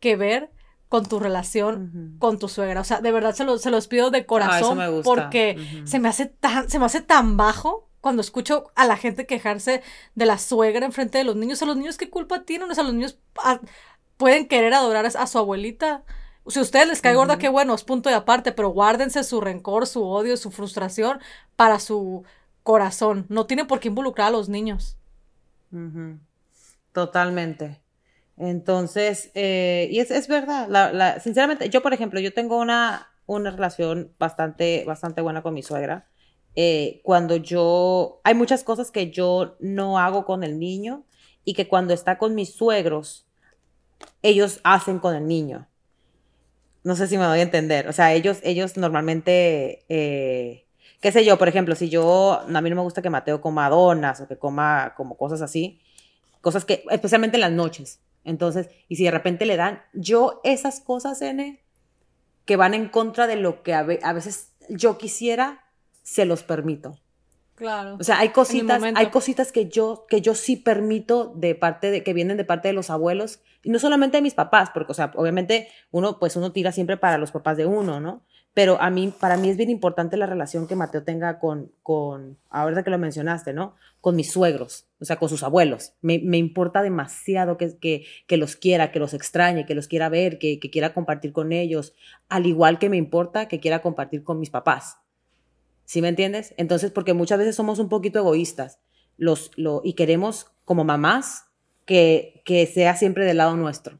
que 0.00 0.16
ver 0.16 0.50
con 0.88 1.04
tu 1.06 1.18
relación 1.18 2.16
con 2.18 2.38
tu 2.38 2.48
suegra. 2.48 2.80
O 2.80 2.84
sea, 2.84 3.00
de 3.00 3.12
verdad 3.12 3.34
se, 3.34 3.58
se 3.58 3.70
los 3.70 3.88
pido 3.88 4.10
de 4.10 4.20
ah, 4.20 4.26
corazón 4.26 4.78
porque 5.04 5.82
se 5.84 5.98
me 5.98 6.08
hace 6.08 6.26
tan, 6.26 6.70
se 6.70 6.78
me 6.78 6.86
hace 6.86 7.02
tan 7.02 7.36
bajo 7.36 7.88
cuando 8.00 8.22
escucho 8.22 8.70
a 8.74 8.86
la 8.86 8.96
gente 8.96 9.26
quejarse 9.26 9.82
de 10.14 10.26
la 10.26 10.38
suegra 10.38 10.86
en 10.86 10.92
frente 10.92 11.18
de 11.18 11.24
los 11.24 11.36
niños. 11.36 11.58
Sea, 11.58 11.68
los 11.68 11.76
niños 11.76 11.98
qué 11.98 12.08
culpa 12.08 12.44
tienen, 12.44 12.70
o 12.70 12.74
sea, 12.74 12.84
los 12.84 12.94
niños 12.94 13.18
ah, 13.44 13.60
pueden 14.18 14.46
querer 14.46 14.74
adorar 14.74 15.06
a 15.06 15.26
su 15.26 15.38
abuelita 15.38 16.04
si 16.48 16.58
a 16.58 16.62
ustedes 16.62 16.88
les 16.88 17.02
cae 17.02 17.14
gorda, 17.14 17.38
qué 17.38 17.48
bueno, 17.48 17.74
es 17.74 17.84
punto 17.84 18.08
de 18.08 18.14
aparte, 18.14 18.52
pero 18.52 18.70
guárdense 18.70 19.22
su 19.22 19.40
rencor, 19.40 19.86
su 19.86 20.04
odio, 20.04 20.36
su 20.36 20.50
frustración 20.50 21.18
para 21.56 21.78
su 21.78 22.24
corazón. 22.62 23.26
No 23.28 23.46
tienen 23.46 23.66
por 23.66 23.80
qué 23.80 23.88
involucrar 23.88 24.28
a 24.28 24.30
los 24.30 24.48
niños. 24.48 24.96
Totalmente. 26.92 27.82
Entonces, 28.36 29.30
eh, 29.34 29.88
y 29.90 29.98
es, 29.98 30.10
es 30.10 30.28
verdad, 30.28 30.68
la, 30.68 31.20
sinceramente, 31.20 31.68
yo 31.68 31.82
por 31.82 31.92
ejemplo, 31.92 32.20
yo 32.20 32.32
tengo 32.32 32.58
una, 32.58 33.08
una 33.26 33.50
relación 33.50 34.14
bastante, 34.18 34.84
bastante 34.86 35.20
buena 35.20 35.42
con 35.42 35.54
mi 35.54 35.62
suegra. 35.62 36.08
Eh, 36.54 37.00
cuando 37.04 37.36
yo, 37.36 38.20
hay 38.24 38.34
muchas 38.34 38.64
cosas 38.64 38.90
que 38.90 39.10
yo 39.10 39.56
no 39.60 39.98
hago 39.98 40.24
con 40.24 40.44
el 40.44 40.58
niño 40.58 41.04
y 41.44 41.54
que 41.54 41.68
cuando 41.68 41.92
está 41.92 42.16
con 42.16 42.34
mis 42.34 42.54
suegros, 42.54 43.27
ellos 44.22 44.60
hacen 44.64 44.98
con 44.98 45.14
el 45.14 45.26
niño. 45.26 45.66
No 46.84 46.96
sé 46.96 47.06
si 47.06 47.18
me 47.18 47.26
voy 47.26 47.38
a 47.38 47.42
entender. 47.42 47.88
O 47.88 47.92
sea, 47.92 48.12
ellos, 48.14 48.38
ellos 48.42 48.76
normalmente, 48.76 49.84
eh, 49.88 50.66
qué 51.00 51.12
sé 51.12 51.24
yo, 51.24 51.38
por 51.38 51.48
ejemplo, 51.48 51.74
si 51.74 51.88
yo, 51.88 52.40
a 52.40 52.60
mí 52.60 52.70
no 52.70 52.76
me 52.76 52.82
gusta 52.82 53.02
que 53.02 53.10
Mateo 53.10 53.40
coma 53.40 53.68
donas 53.68 54.20
o 54.20 54.28
que 54.28 54.38
coma 54.38 54.94
como 54.96 55.16
cosas 55.16 55.42
así, 55.42 55.80
cosas 56.40 56.64
que, 56.64 56.84
especialmente 56.90 57.36
en 57.36 57.42
las 57.42 57.52
noches. 57.52 58.00
Entonces, 58.24 58.68
y 58.88 58.96
si 58.96 59.04
de 59.04 59.10
repente 59.10 59.46
le 59.46 59.56
dan, 59.56 59.82
yo 59.92 60.40
esas 60.44 60.80
cosas, 60.80 61.20
N, 61.22 61.60
que 62.44 62.56
van 62.56 62.74
en 62.74 62.88
contra 62.88 63.26
de 63.26 63.36
lo 63.36 63.62
que 63.62 63.74
a, 63.74 63.82
veces 63.82 64.52
yo 64.68 64.98
quisiera, 64.98 65.64
se 66.02 66.24
los 66.24 66.42
permito. 66.42 66.98
Claro. 67.58 67.96
O 67.98 68.04
sea, 68.04 68.20
hay 68.20 68.28
cositas, 68.28 68.80
hay 68.94 69.06
cositas 69.08 69.50
que 69.50 69.68
yo, 69.68 70.06
que 70.08 70.20
yo 70.20 70.36
sí 70.36 70.54
permito 70.54 71.32
de 71.34 71.56
parte 71.56 71.90
de, 71.90 72.04
que 72.04 72.12
vienen 72.12 72.36
de 72.36 72.44
parte 72.44 72.68
de 72.68 72.72
los 72.72 72.88
abuelos, 72.88 73.40
y 73.64 73.70
no 73.70 73.80
solamente 73.80 74.18
de 74.18 74.22
mis 74.22 74.34
papás, 74.34 74.70
porque, 74.72 74.92
o 74.92 74.94
sea, 74.94 75.10
obviamente 75.16 75.66
uno, 75.90 76.20
pues 76.20 76.36
uno 76.36 76.52
tira 76.52 76.70
siempre 76.70 76.96
para 76.96 77.18
los 77.18 77.32
papás 77.32 77.56
de 77.56 77.66
uno, 77.66 77.98
¿no? 77.98 78.22
Pero 78.54 78.80
a 78.80 78.90
mí, 78.90 79.12
para 79.20 79.36
mí 79.36 79.50
es 79.50 79.56
bien 79.56 79.70
importante 79.70 80.16
la 80.16 80.26
relación 80.26 80.68
que 80.68 80.76
Mateo 80.76 81.02
tenga 81.02 81.40
con, 81.40 81.72
con, 81.82 82.38
ahora 82.48 82.84
que 82.84 82.90
lo 82.90 82.98
mencionaste, 82.98 83.52
¿no? 83.52 83.74
Con 84.00 84.14
mis 84.14 84.30
suegros, 84.30 84.86
o 85.00 85.04
sea, 85.04 85.16
con 85.16 85.28
sus 85.28 85.42
abuelos. 85.42 85.94
Me, 86.00 86.20
me 86.20 86.38
importa 86.38 86.80
demasiado 86.82 87.56
que, 87.56 87.76
que, 87.76 88.04
que, 88.28 88.36
los 88.36 88.54
quiera, 88.54 88.92
que 88.92 89.00
los 89.00 89.14
extrañe, 89.14 89.66
que 89.66 89.74
los 89.74 89.88
quiera 89.88 90.08
ver, 90.08 90.38
que, 90.38 90.60
que 90.60 90.70
quiera 90.70 90.94
compartir 90.94 91.32
con 91.32 91.50
ellos, 91.50 91.92
al 92.28 92.46
igual 92.46 92.78
que 92.78 92.88
me 92.88 92.96
importa 92.96 93.48
que 93.48 93.58
quiera 93.58 93.82
compartir 93.82 94.22
con 94.22 94.38
mis 94.38 94.50
papás. 94.50 94.98
¿Sí 95.88 96.02
me 96.02 96.08
entiendes? 96.08 96.52
Entonces, 96.58 96.90
porque 96.90 97.14
muchas 97.14 97.38
veces 97.38 97.56
somos 97.56 97.78
un 97.78 97.88
poquito 97.88 98.18
egoístas 98.18 98.78
los, 99.16 99.52
lo, 99.56 99.80
y 99.82 99.94
queremos, 99.94 100.48
como 100.66 100.84
mamás, 100.84 101.46
que, 101.86 102.42
que 102.44 102.66
sea 102.66 102.94
siempre 102.94 103.24
del 103.24 103.38
lado 103.38 103.56
nuestro. 103.56 103.98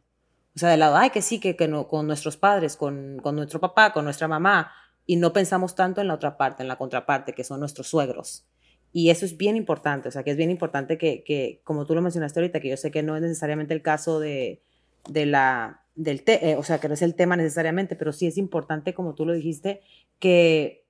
O 0.54 0.58
sea, 0.58 0.68
del 0.68 0.80
lado, 0.80 0.96
ay, 0.96 1.08
que 1.08 1.22
sí, 1.22 1.40
que, 1.40 1.56
que 1.56 1.66
no, 1.66 1.88
con 1.88 2.06
nuestros 2.06 2.36
padres, 2.36 2.76
con, 2.76 3.20
con 3.22 3.36
nuestro 3.36 3.58
papá, 3.58 3.94
con 3.94 4.04
nuestra 4.04 4.28
mamá, 4.28 4.70
y 5.06 5.16
no 5.16 5.32
pensamos 5.32 5.74
tanto 5.74 6.02
en 6.02 6.08
la 6.08 6.14
otra 6.14 6.36
parte, 6.36 6.62
en 6.62 6.68
la 6.68 6.76
contraparte, 6.76 7.32
que 7.32 7.42
son 7.42 7.58
nuestros 7.58 7.88
suegros. 7.88 8.46
Y 8.92 9.08
eso 9.08 9.24
es 9.24 9.38
bien 9.38 9.56
importante, 9.56 10.10
o 10.10 10.12
sea, 10.12 10.24
que 10.24 10.32
es 10.32 10.36
bien 10.36 10.50
importante 10.50 10.98
que, 10.98 11.24
que 11.24 11.62
como 11.64 11.86
tú 11.86 11.94
lo 11.94 12.02
mencionaste 12.02 12.38
ahorita, 12.38 12.60
que 12.60 12.68
yo 12.68 12.76
sé 12.76 12.90
que 12.90 13.02
no 13.02 13.16
es 13.16 13.22
necesariamente 13.22 13.72
el 13.72 13.80
caso 13.80 14.20
de, 14.20 14.60
de 15.08 15.24
la, 15.24 15.86
del 15.94 16.22
te, 16.22 16.50
eh, 16.50 16.56
o 16.56 16.62
sea, 16.62 16.80
que 16.80 16.88
no 16.88 16.94
es 16.94 17.02
el 17.02 17.14
tema 17.14 17.34
necesariamente, 17.34 17.96
pero 17.96 18.12
sí 18.12 18.26
es 18.26 18.36
importante, 18.36 18.92
como 18.92 19.14
tú 19.14 19.24
lo 19.24 19.32
dijiste, 19.32 19.80
que 20.18 20.87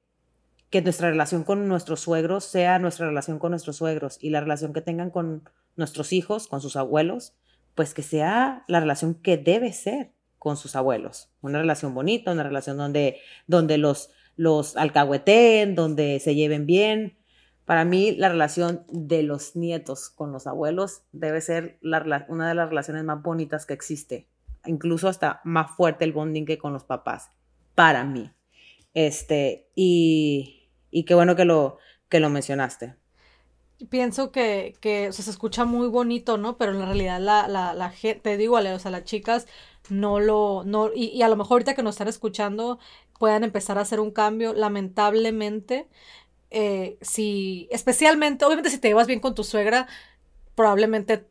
que 0.71 0.83
nuestra 0.83 1.11
relación 1.11 1.45
con 1.45 1.67
nuestros 1.69 2.01
suegros 2.01 2.45
sea 2.45 2.79
nuestra 2.79 3.07
relación 3.07 3.39
con 3.39 3.51
nuestros 3.51 3.77
suegros 3.77 4.19
y 4.21 4.31
la 4.31 4.41
relación 4.41 4.73
que 4.73 4.83
tengan 4.83 5.11
con 5.11 5.49
nuestros 5.77 6.13
hijos, 6.13 6.49
con 6.49 6.61
sus 6.61 6.77
abuelos, 6.77 7.35
pues 7.75 7.95
que 7.95 8.03
sea 8.03 8.65
la 8.69 8.81
relación 8.81 9.15
que 9.15 9.39
debe 9.39 9.73
ser 9.73 10.13
con 10.39 10.57
sus 10.57 10.77
abuelos. 10.77 11.31
Una 11.41 11.61
relación 11.61 11.95
bonita, 11.95 12.33
una 12.33 12.43
relación 12.43 12.77
donde, 12.77 13.19
donde 13.47 13.79
los, 13.79 14.11
los 14.37 14.77
alcahueteen, 14.77 15.75
donde 15.75 16.21
se 16.21 16.35
lleven 16.35 16.67
bien. 16.67 17.17
Para 17.65 17.85
mí, 17.85 18.13
la 18.13 18.29
relación 18.29 18.85
de 18.89 19.23
los 19.23 19.57
nietos 19.57 20.11
con 20.11 20.33
los 20.33 20.47
abuelos 20.47 21.03
debe 21.13 21.41
ser 21.41 21.79
una 21.83 22.49
de 22.49 22.55
las 22.55 22.69
relaciones 22.69 23.05
más 23.05 23.23
bonitas 23.23 23.67
que 23.67 23.75
existe. 23.75 24.27
Incluso 24.67 25.09
hasta 25.09 25.41
más 25.45 25.71
fuerte 25.77 26.05
el 26.05 26.13
bonding 26.13 26.47
que 26.47 26.59
con 26.59 26.73
los 26.73 26.85
papás. 26.85 27.31
Para 27.75 28.05
mí. 28.05 28.33
Este, 28.95 29.71
y, 29.75 30.58
y 30.91 31.05
qué 31.05 31.15
bueno 31.15 31.37
que 31.37 31.45
lo, 31.45 31.79
que 32.09 32.21
lo 32.21 32.31
mencionaste. 32.31 32.95
Pienso 33.91 34.33
que, 34.33 34.75
que 34.81 35.13
se 35.13 35.31
escucha 35.31 35.65
muy 35.65 35.87
bonito, 35.87 36.37
¿no? 36.37 36.57
Pero 36.59 36.73
en 36.73 36.85
realidad 36.85 37.21
la, 37.21 37.47
la, 37.47 37.75
la 37.75 37.91
gente, 37.91 38.21
te 38.21 38.37
digo, 38.37 38.57
o 38.57 38.79
sea, 38.79 38.91
las 38.91 39.05
chicas 39.05 39.47
no 39.89 40.19
lo, 40.19 40.65
no, 40.65 40.91
y, 40.93 41.07
y, 41.07 41.23
a 41.23 41.29
lo 41.29 41.37
mejor 41.37 41.57
ahorita 41.57 41.75
que 41.75 41.83
nos 41.83 41.95
están 41.95 42.09
escuchando 42.09 42.79
puedan 43.19 43.45
empezar 43.45 43.79
a 43.79 43.83
hacer 43.83 44.01
un 44.01 44.11
cambio, 44.11 44.53
lamentablemente, 44.53 45.89
eh, 46.51 46.99
si, 47.01 47.69
especialmente, 47.71 48.45
obviamente 48.45 48.71
si 48.71 48.79
te 48.79 48.89
llevas 48.89 49.07
bien 49.07 49.21
con 49.21 49.35
tu 49.35 49.45
suegra, 49.45 49.87
probablemente 50.55 51.27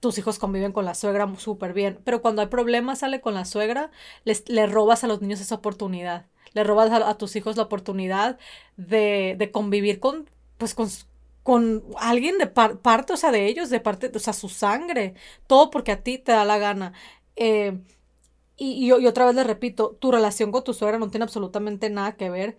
tus 0.00 0.18
hijos 0.18 0.38
conviven 0.38 0.72
con 0.72 0.84
la 0.84 0.94
suegra 0.94 1.32
súper 1.38 1.72
bien, 1.72 2.00
pero 2.04 2.22
cuando 2.22 2.42
hay 2.42 2.48
problemas 2.48 3.00
sale 3.00 3.20
con 3.20 3.34
la 3.34 3.44
suegra, 3.44 3.90
les, 4.24 4.48
le 4.48 4.66
robas 4.66 5.04
a 5.04 5.08
los 5.08 5.20
niños 5.20 5.40
esa 5.40 5.56
oportunidad 5.56 6.26
le 6.52 6.64
robas 6.64 6.90
a, 6.90 7.14
tus 7.18 7.36
hijos 7.36 7.56
la 7.56 7.64
oportunidad 7.64 8.38
de, 8.76 9.36
de 9.38 9.50
convivir 9.50 10.00
con, 10.00 10.28
pues, 10.58 10.74
con, 10.74 10.88
con 11.42 11.84
alguien 11.98 12.38
de 12.38 12.46
parte, 12.46 13.14
de 13.32 13.46
ellos, 13.46 13.70
de 13.70 13.80
parte, 13.80 14.10
o 14.14 14.18
sea, 14.18 14.32
su 14.32 14.48
sangre, 14.48 15.14
todo 15.46 15.70
porque 15.70 15.92
a 15.92 16.02
ti 16.02 16.18
te 16.18 16.32
da 16.32 16.44
la 16.44 16.58
gana. 16.58 16.92
Eh, 17.36 17.78
y, 18.56 18.86
y, 18.86 19.06
otra 19.06 19.24
vez 19.26 19.34
le 19.34 19.44
repito, 19.44 19.96
tu 20.00 20.10
relación 20.12 20.52
con 20.52 20.64
tu 20.64 20.74
suegra 20.74 20.98
no 20.98 21.10
tiene 21.10 21.24
absolutamente 21.24 21.90
nada 21.90 22.16
que 22.16 22.28
ver 22.28 22.58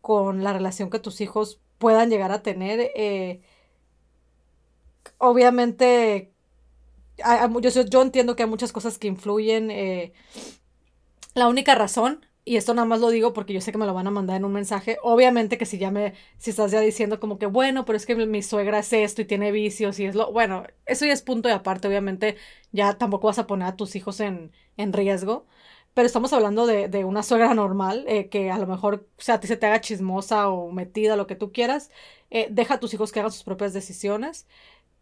con 0.00 0.44
la 0.44 0.52
relación 0.52 0.90
que 0.90 1.00
tus 1.00 1.20
hijos 1.20 1.60
puedan 1.78 2.10
llegar 2.10 2.32
a 2.32 2.42
tener. 2.42 2.92
Eh, 2.94 3.40
obviamente, 5.18 6.32
yo, 7.60 7.82
yo, 7.82 8.02
entiendo 8.02 8.36
que 8.36 8.44
hay 8.44 8.48
muchas 8.48 8.72
cosas 8.72 8.98
que 8.98 9.08
influyen. 9.08 9.70
Eh, 9.70 10.12
la 11.34 11.48
única 11.48 11.74
razón 11.74 12.26
y 12.52 12.56
esto 12.56 12.74
nada 12.74 12.86
más 12.86 13.00
lo 13.00 13.10
digo 13.10 13.32
porque 13.32 13.52
yo 13.52 13.60
sé 13.60 13.72
que 13.72 13.78
me 13.78 13.86
lo 13.86 13.94
van 13.94 14.06
a 14.06 14.10
mandar 14.10 14.36
en 14.36 14.44
un 14.44 14.52
mensaje. 14.52 14.98
Obviamente 15.02 15.58
que 15.58 15.66
si 15.66 15.78
ya 15.78 15.90
me, 15.90 16.14
si 16.38 16.50
estás 16.50 16.70
ya 16.72 16.80
diciendo 16.80 17.20
como 17.20 17.38
que, 17.38 17.46
bueno, 17.46 17.84
pero 17.84 17.96
es 17.96 18.06
que 18.06 18.14
mi 18.16 18.42
suegra 18.42 18.80
es 18.80 18.92
esto 18.92 19.22
y 19.22 19.24
tiene 19.24 19.52
vicios 19.52 19.98
y 20.00 20.06
es 20.06 20.14
lo, 20.14 20.32
bueno, 20.32 20.64
eso 20.86 21.06
ya 21.06 21.12
es 21.12 21.22
punto 21.22 21.48
de 21.48 21.54
aparte, 21.54 21.88
obviamente 21.88 22.36
ya 22.72 22.98
tampoco 22.98 23.28
vas 23.28 23.38
a 23.38 23.46
poner 23.46 23.68
a 23.68 23.76
tus 23.76 23.96
hijos 23.96 24.20
en, 24.20 24.52
en 24.76 24.92
riesgo. 24.92 25.46
Pero 25.94 26.06
estamos 26.06 26.32
hablando 26.32 26.66
de, 26.66 26.88
de 26.88 27.04
una 27.04 27.22
suegra 27.22 27.52
normal, 27.54 28.04
eh, 28.08 28.28
que 28.28 28.50
a 28.50 28.58
lo 28.58 28.66
mejor, 28.66 29.08
o 29.18 29.22
sea, 29.22 29.36
a 29.36 29.40
ti 29.40 29.48
se 29.48 29.56
te 29.56 29.66
haga 29.66 29.80
chismosa 29.80 30.48
o 30.48 30.70
metida, 30.70 31.16
lo 31.16 31.26
que 31.26 31.34
tú 31.36 31.52
quieras. 31.52 31.90
Eh, 32.30 32.46
deja 32.50 32.74
a 32.74 32.80
tus 32.80 32.94
hijos 32.94 33.10
que 33.12 33.18
hagan 33.20 33.32
sus 33.32 33.42
propias 33.42 33.72
decisiones. 33.72 34.46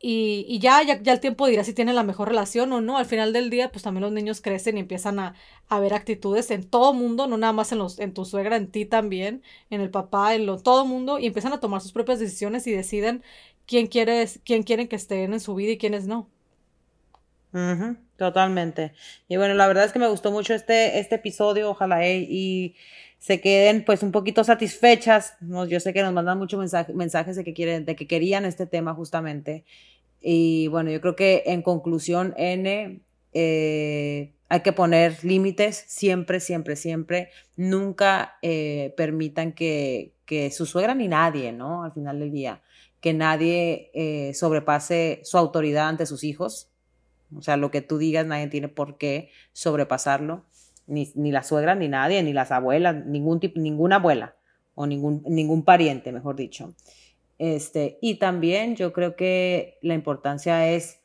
Y, 0.00 0.44
y 0.48 0.60
ya, 0.60 0.82
ya, 0.84 1.02
ya, 1.02 1.12
el 1.12 1.20
tiempo 1.20 1.46
dirá 1.48 1.64
si 1.64 1.72
tienen 1.72 1.96
la 1.96 2.04
mejor 2.04 2.28
relación 2.28 2.72
o 2.72 2.80
no. 2.80 2.98
Al 2.98 3.06
final 3.06 3.32
del 3.32 3.50
día, 3.50 3.72
pues 3.72 3.82
también 3.82 4.02
los 4.02 4.12
niños 4.12 4.40
crecen 4.40 4.76
y 4.76 4.80
empiezan 4.80 5.18
a, 5.18 5.34
a 5.68 5.80
ver 5.80 5.92
actitudes 5.94 6.50
en 6.52 6.64
todo 6.68 6.92
mundo, 6.94 7.26
no 7.26 7.36
nada 7.36 7.52
más 7.52 7.72
en, 7.72 7.78
los, 7.78 7.98
en 7.98 8.14
tu 8.14 8.24
suegra, 8.24 8.56
en 8.56 8.70
ti 8.70 8.84
también, 8.86 9.42
en 9.70 9.80
el 9.80 9.90
papá, 9.90 10.34
en 10.34 10.46
lo, 10.46 10.58
todo 10.58 10.84
mundo, 10.86 11.18
y 11.18 11.26
empiezan 11.26 11.52
a 11.52 11.60
tomar 11.60 11.80
sus 11.80 11.92
propias 11.92 12.20
decisiones 12.20 12.66
y 12.68 12.72
deciden 12.72 13.24
quién, 13.66 13.88
quiere, 13.88 14.26
quién 14.44 14.62
quieren 14.62 14.86
que 14.88 14.96
estén 14.96 15.32
en 15.32 15.40
su 15.40 15.54
vida 15.56 15.72
y 15.72 15.78
quiénes 15.78 16.06
no. 16.06 16.28
totalmente. 18.16 18.92
Y 19.28 19.36
bueno, 19.36 19.54
la 19.54 19.66
verdad 19.66 19.84
es 19.84 19.92
que 19.92 19.98
me 19.98 20.08
gustó 20.08 20.30
mucho 20.30 20.54
este, 20.54 20.98
este 21.00 21.16
episodio, 21.16 21.70
ojalá 21.70 22.06
y 22.06 22.76
se 23.18 23.40
queden 23.40 23.84
pues 23.84 24.02
un 24.02 24.12
poquito 24.12 24.44
satisfechas. 24.44 25.34
Yo 25.68 25.80
sé 25.80 25.92
que 25.92 26.02
nos 26.02 26.12
mandan 26.12 26.38
muchos 26.38 26.58
mensajes 26.94 27.36
de 27.36 27.44
que, 27.44 27.52
quieren, 27.52 27.84
de 27.84 27.96
que 27.96 28.06
querían 28.06 28.44
este 28.44 28.66
tema 28.66 28.94
justamente. 28.94 29.64
Y 30.20 30.68
bueno, 30.68 30.90
yo 30.90 31.00
creo 31.00 31.16
que 31.16 31.42
en 31.46 31.62
conclusión, 31.62 32.34
N, 32.36 33.00
eh, 33.32 34.32
hay 34.48 34.60
que 34.60 34.72
poner 34.72 35.24
límites 35.24 35.84
siempre, 35.88 36.40
siempre, 36.40 36.76
siempre. 36.76 37.30
Nunca 37.56 38.38
eh, 38.42 38.94
permitan 38.96 39.52
que, 39.52 40.14
que, 40.24 40.50
su 40.50 40.66
suegra 40.66 40.94
ni 40.94 41.08
nadie, 41.08 41.52
¿no? 41.52 41.82
Al 41.82 41.92
final 41.92 42.20
del 42.20 42.32
día, 42.32 42.62
que 43.00 43.12
nadie 43.12 43.90
eh, 43.94 44.32
sobrepase 44.34 45.20
su 45.24 45.38
autoridad 45.38 45.88
ante 45.88 46.06
sus 46.06 46.24
hijos. 46.24 46.70
O 47.36 47.42
sea, 47.42 47.56
lo 47.56 47.70
que 47.70 47.82
tú 47.82 47.98
digas, 47.98 48.26
nadie 48.26 48.46
tiene 48.46 48.68
por 48.68 48.96
qué 48.96 49.30
sobrepasarlo. 49.52 50.44
Ni, 50.88 51.10
ni 51.14 51.30
la 51.30 51.42
suegra, 51.42 51.74
ni 51.76 51.86
nadie, 51.86 52.22
ni 52.22 52.32
las 52.32 52.50
abuelas, 52.50 53.06
ningún 53.06 53.40
ninguna 53.54 53.96
abuela 53.96 54.34
o 54.74 54.86
ningún, 54.86 55.22
ningún 55.26 55.64
pariente, 55.64 56.10
mejor 56.12 56.34
dicho. 56.34 56.74
Este, 57.38 57.98
y 58.00 58.16
también 58.16 58.74
yo 58.74 58.92
creo 58.92 59.14
que 59.14 59.78
la 59.82 59.94
importancia 59.94 60.68
es 60.68 61.00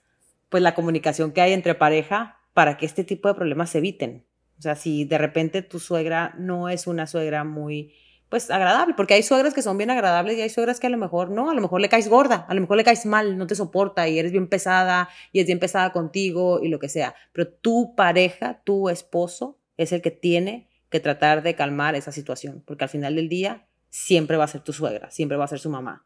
pues 0.50 0.64
la 0.64 0.76
comunicación 0.76 1.32
que 1.32 1.42
hay 1.42 1.54
entre 1.54 1.76
pareja 1.76 2.38
para 2.54 2.78
que 2.78 2.86
este 2.86 3.04
tipo 3.04 3.28
de 3.28 3.36
problemas 3.36 3.72
se 3.72 3.80
eviten. 3.80 4.26
O 4.60 4.62
sea, 4.62 4.76
si 4.76 5.06
de 5.06 5.18
repente 5.18 5.62
tu 5.62 5.80
suegra 5.80 6.36
no 6.38 6.70
es 6.70 6.88
una 6.88 7.08
suegra 7.08 7.44
muy, 7.44 7.94
pues 8.30 8.50
agradable, 8.50 8.94
porque 8.96 9.16
hay 9.16 9.24
suegras 9.24 9.54
que 9.54 9.62
son 9.62 9.78
bien 9.78 9.90
agradables 9.90 10.38
y 10.38 10.42
hay 10.42 10.50
suegras 10.50 10.80
que 10.80 10.88
a 10.88 10.90
lo 10.90 10.98
mejor 10.98 11.30
no, 11.30 11.50
a 11.50 11.54
lo 11.54 11.62
mejor 11.62 11.82
le 11.82 11.90
caes 11.90 12.08
gorda, 12.08 12.46
a 12.48 12.54
lo 12.54 12.62
mejor 12.62 12.78
le 12.78 12.84
caes 12.84 13.06
mal, 13.06 13.38
no 13.38 13.48
te 13.48 13.56
soporta 13.56 14.08
y 14.08 14.20
eres 14.20 14.32
bien 14.32 14.48
pesada 14.48 15.10
y 15.32 15.40
es 15.40 15.48
bien 15.48 15.60
pesada 15.60 15.92
contigo 15.92 16.60
y 16.62 16.70
lo 16.70 16.80
que 16.80 16.90
sea. 16.90 17.16
Pero 17.32 17.50
tu 17.50 17.96
pareja, 17.96 18.62
tu 18.64 18.90
esposo, 18.90 19.58
es 19.84 19.92
el 19.92 20.02
que 20.02 20.12
tiene 20.12 20.68
que 20.90 21.00
tratar 21.00 21.44
de 21.44 21.56
calmar 21.56 21.96
esa 21.96 22.12
situación, 22.12 22.64
porque 22.66 22.84
al 22.84 22.90
final 22.90 23.16
del 23.16 23.30
día 23.30 23.66
siempre 23.90 24.38
va 24.38 24.44
a 24.44 24.48
ser 24.48 24.62
tu 24.62 24.74
suegra, 24.74 25.10
siempre 25.12 25.38
va 25.38 25.46
a 25.46 25.48
ser 25.48 25.60
su 25.60 25.70
mamá. 25.70 26.06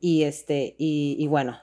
Y 0.00 0.24
este, 0.24 0.74
y, 0.78 1.26
bueno, 1.28 1.58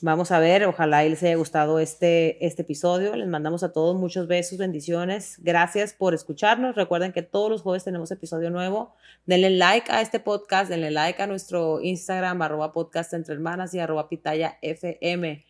Vamos 0.00 0.32
a 0.32 0.38
ver, 0.38 0.64
ojalá 0.66 1.02
les 1.04 1.22
haya 1.22 1.36
gustado 1.36 1.78
este, 1.78 2.44
este 2.44 2.60
episodio. 2.62 3.16
Les 3.16 3.28
mandamos 3.28 3.62
a 3.62 3.72
todos 3.72 3.96
muchos 3.96 4.26
besos, 4.26 4.58
bendiciones. 4.58 5.36
Gracias 5.38 5.94
por 5.94 6.12
escucharnos. 6.12 6.74
Recuerden 6.74 7.12
que 7.12 7.22
todos 7.22 7.48
los 7.48 7.62
jueves 7.62 7.84
tenemos 7.84 8.10
episodio 8.10 8.50
nuevo. 8.50 8.94
Denle 9.24 9.50
like 9.50 9.90
a 9.90 10.02
este 10.02 10.20
podcast, 10.20 10.68
denle 10.68 10.90
like 10.90 11.22
a 11.22 11.26
nuestro 11.26 11.80
Instagram, 11.80 12.42
arroba 12.42 12.72
podcast 12.72 13.14
entre 13.14 13.34
hermanas 13.34 13.72
y 13.72 13.78
arroba 13.78 14.08
pitaya 14.10 14.58
FM. 14.60 15.46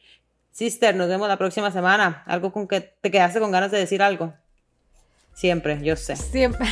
Sister, 0.52 0.94
nos 0.94 1.08
vemos 1.08 1.26
la 1.26 1.38
próxima 1.38 1.72
semana. 1.72 2.22
Algo 2.26 2.52
con 2.52 2.68
que 2.68 2.80
te 2.80 3.10
quedaste 3.10 3.40
con 3.40 3.50
ganas 3.50 3.72
de 3.72 3.78
decir 3.78 4.02
algo. 4.02 4.34
Siempre, 5.34 5.78
yo 5.82 5.96
sé. 5.96 6.16
Siempre. 6.16 6.66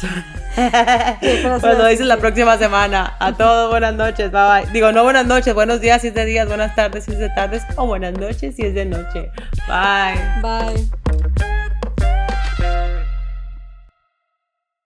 pues 0.56 1.78
lo 1.78 1.86
dices 1.86 2.06
la 2.06 2.18
próxima 2.18 2.58
semana. 2.58 3.16
A 3.18 3.32
todos, 3.32 3.70
buenas 3.70 3.94
noches. 3.94 4.30
Bye 4.30 4.62
bye. 4.62 4.72
Digo, 4.72 4.92
no 4.92 5.02
buenas 5.02 5.26
noches, 5.26 5.54
buenos 5.54 5.80
días 5.80 6.02
si 6.02 6.08
es 6.08 6.14
de 6.14 6.24
días, 6.24 6.46
buenas 6.46 6.74
tardes 6.74 7.04
si 7.04 7.12
es 7.12 7.18
de 7.18 7.30
tardes, 7.30 7.62
o 7.76 7.86
buenas 7.86 8.12
noches 8.14 8.56
si 8.56 8.62
es 8.62 8.74
de 8.74 8.84
noche. 8.84 9.30
Bye. 9.66 10.42
Bye. 10.42 11.65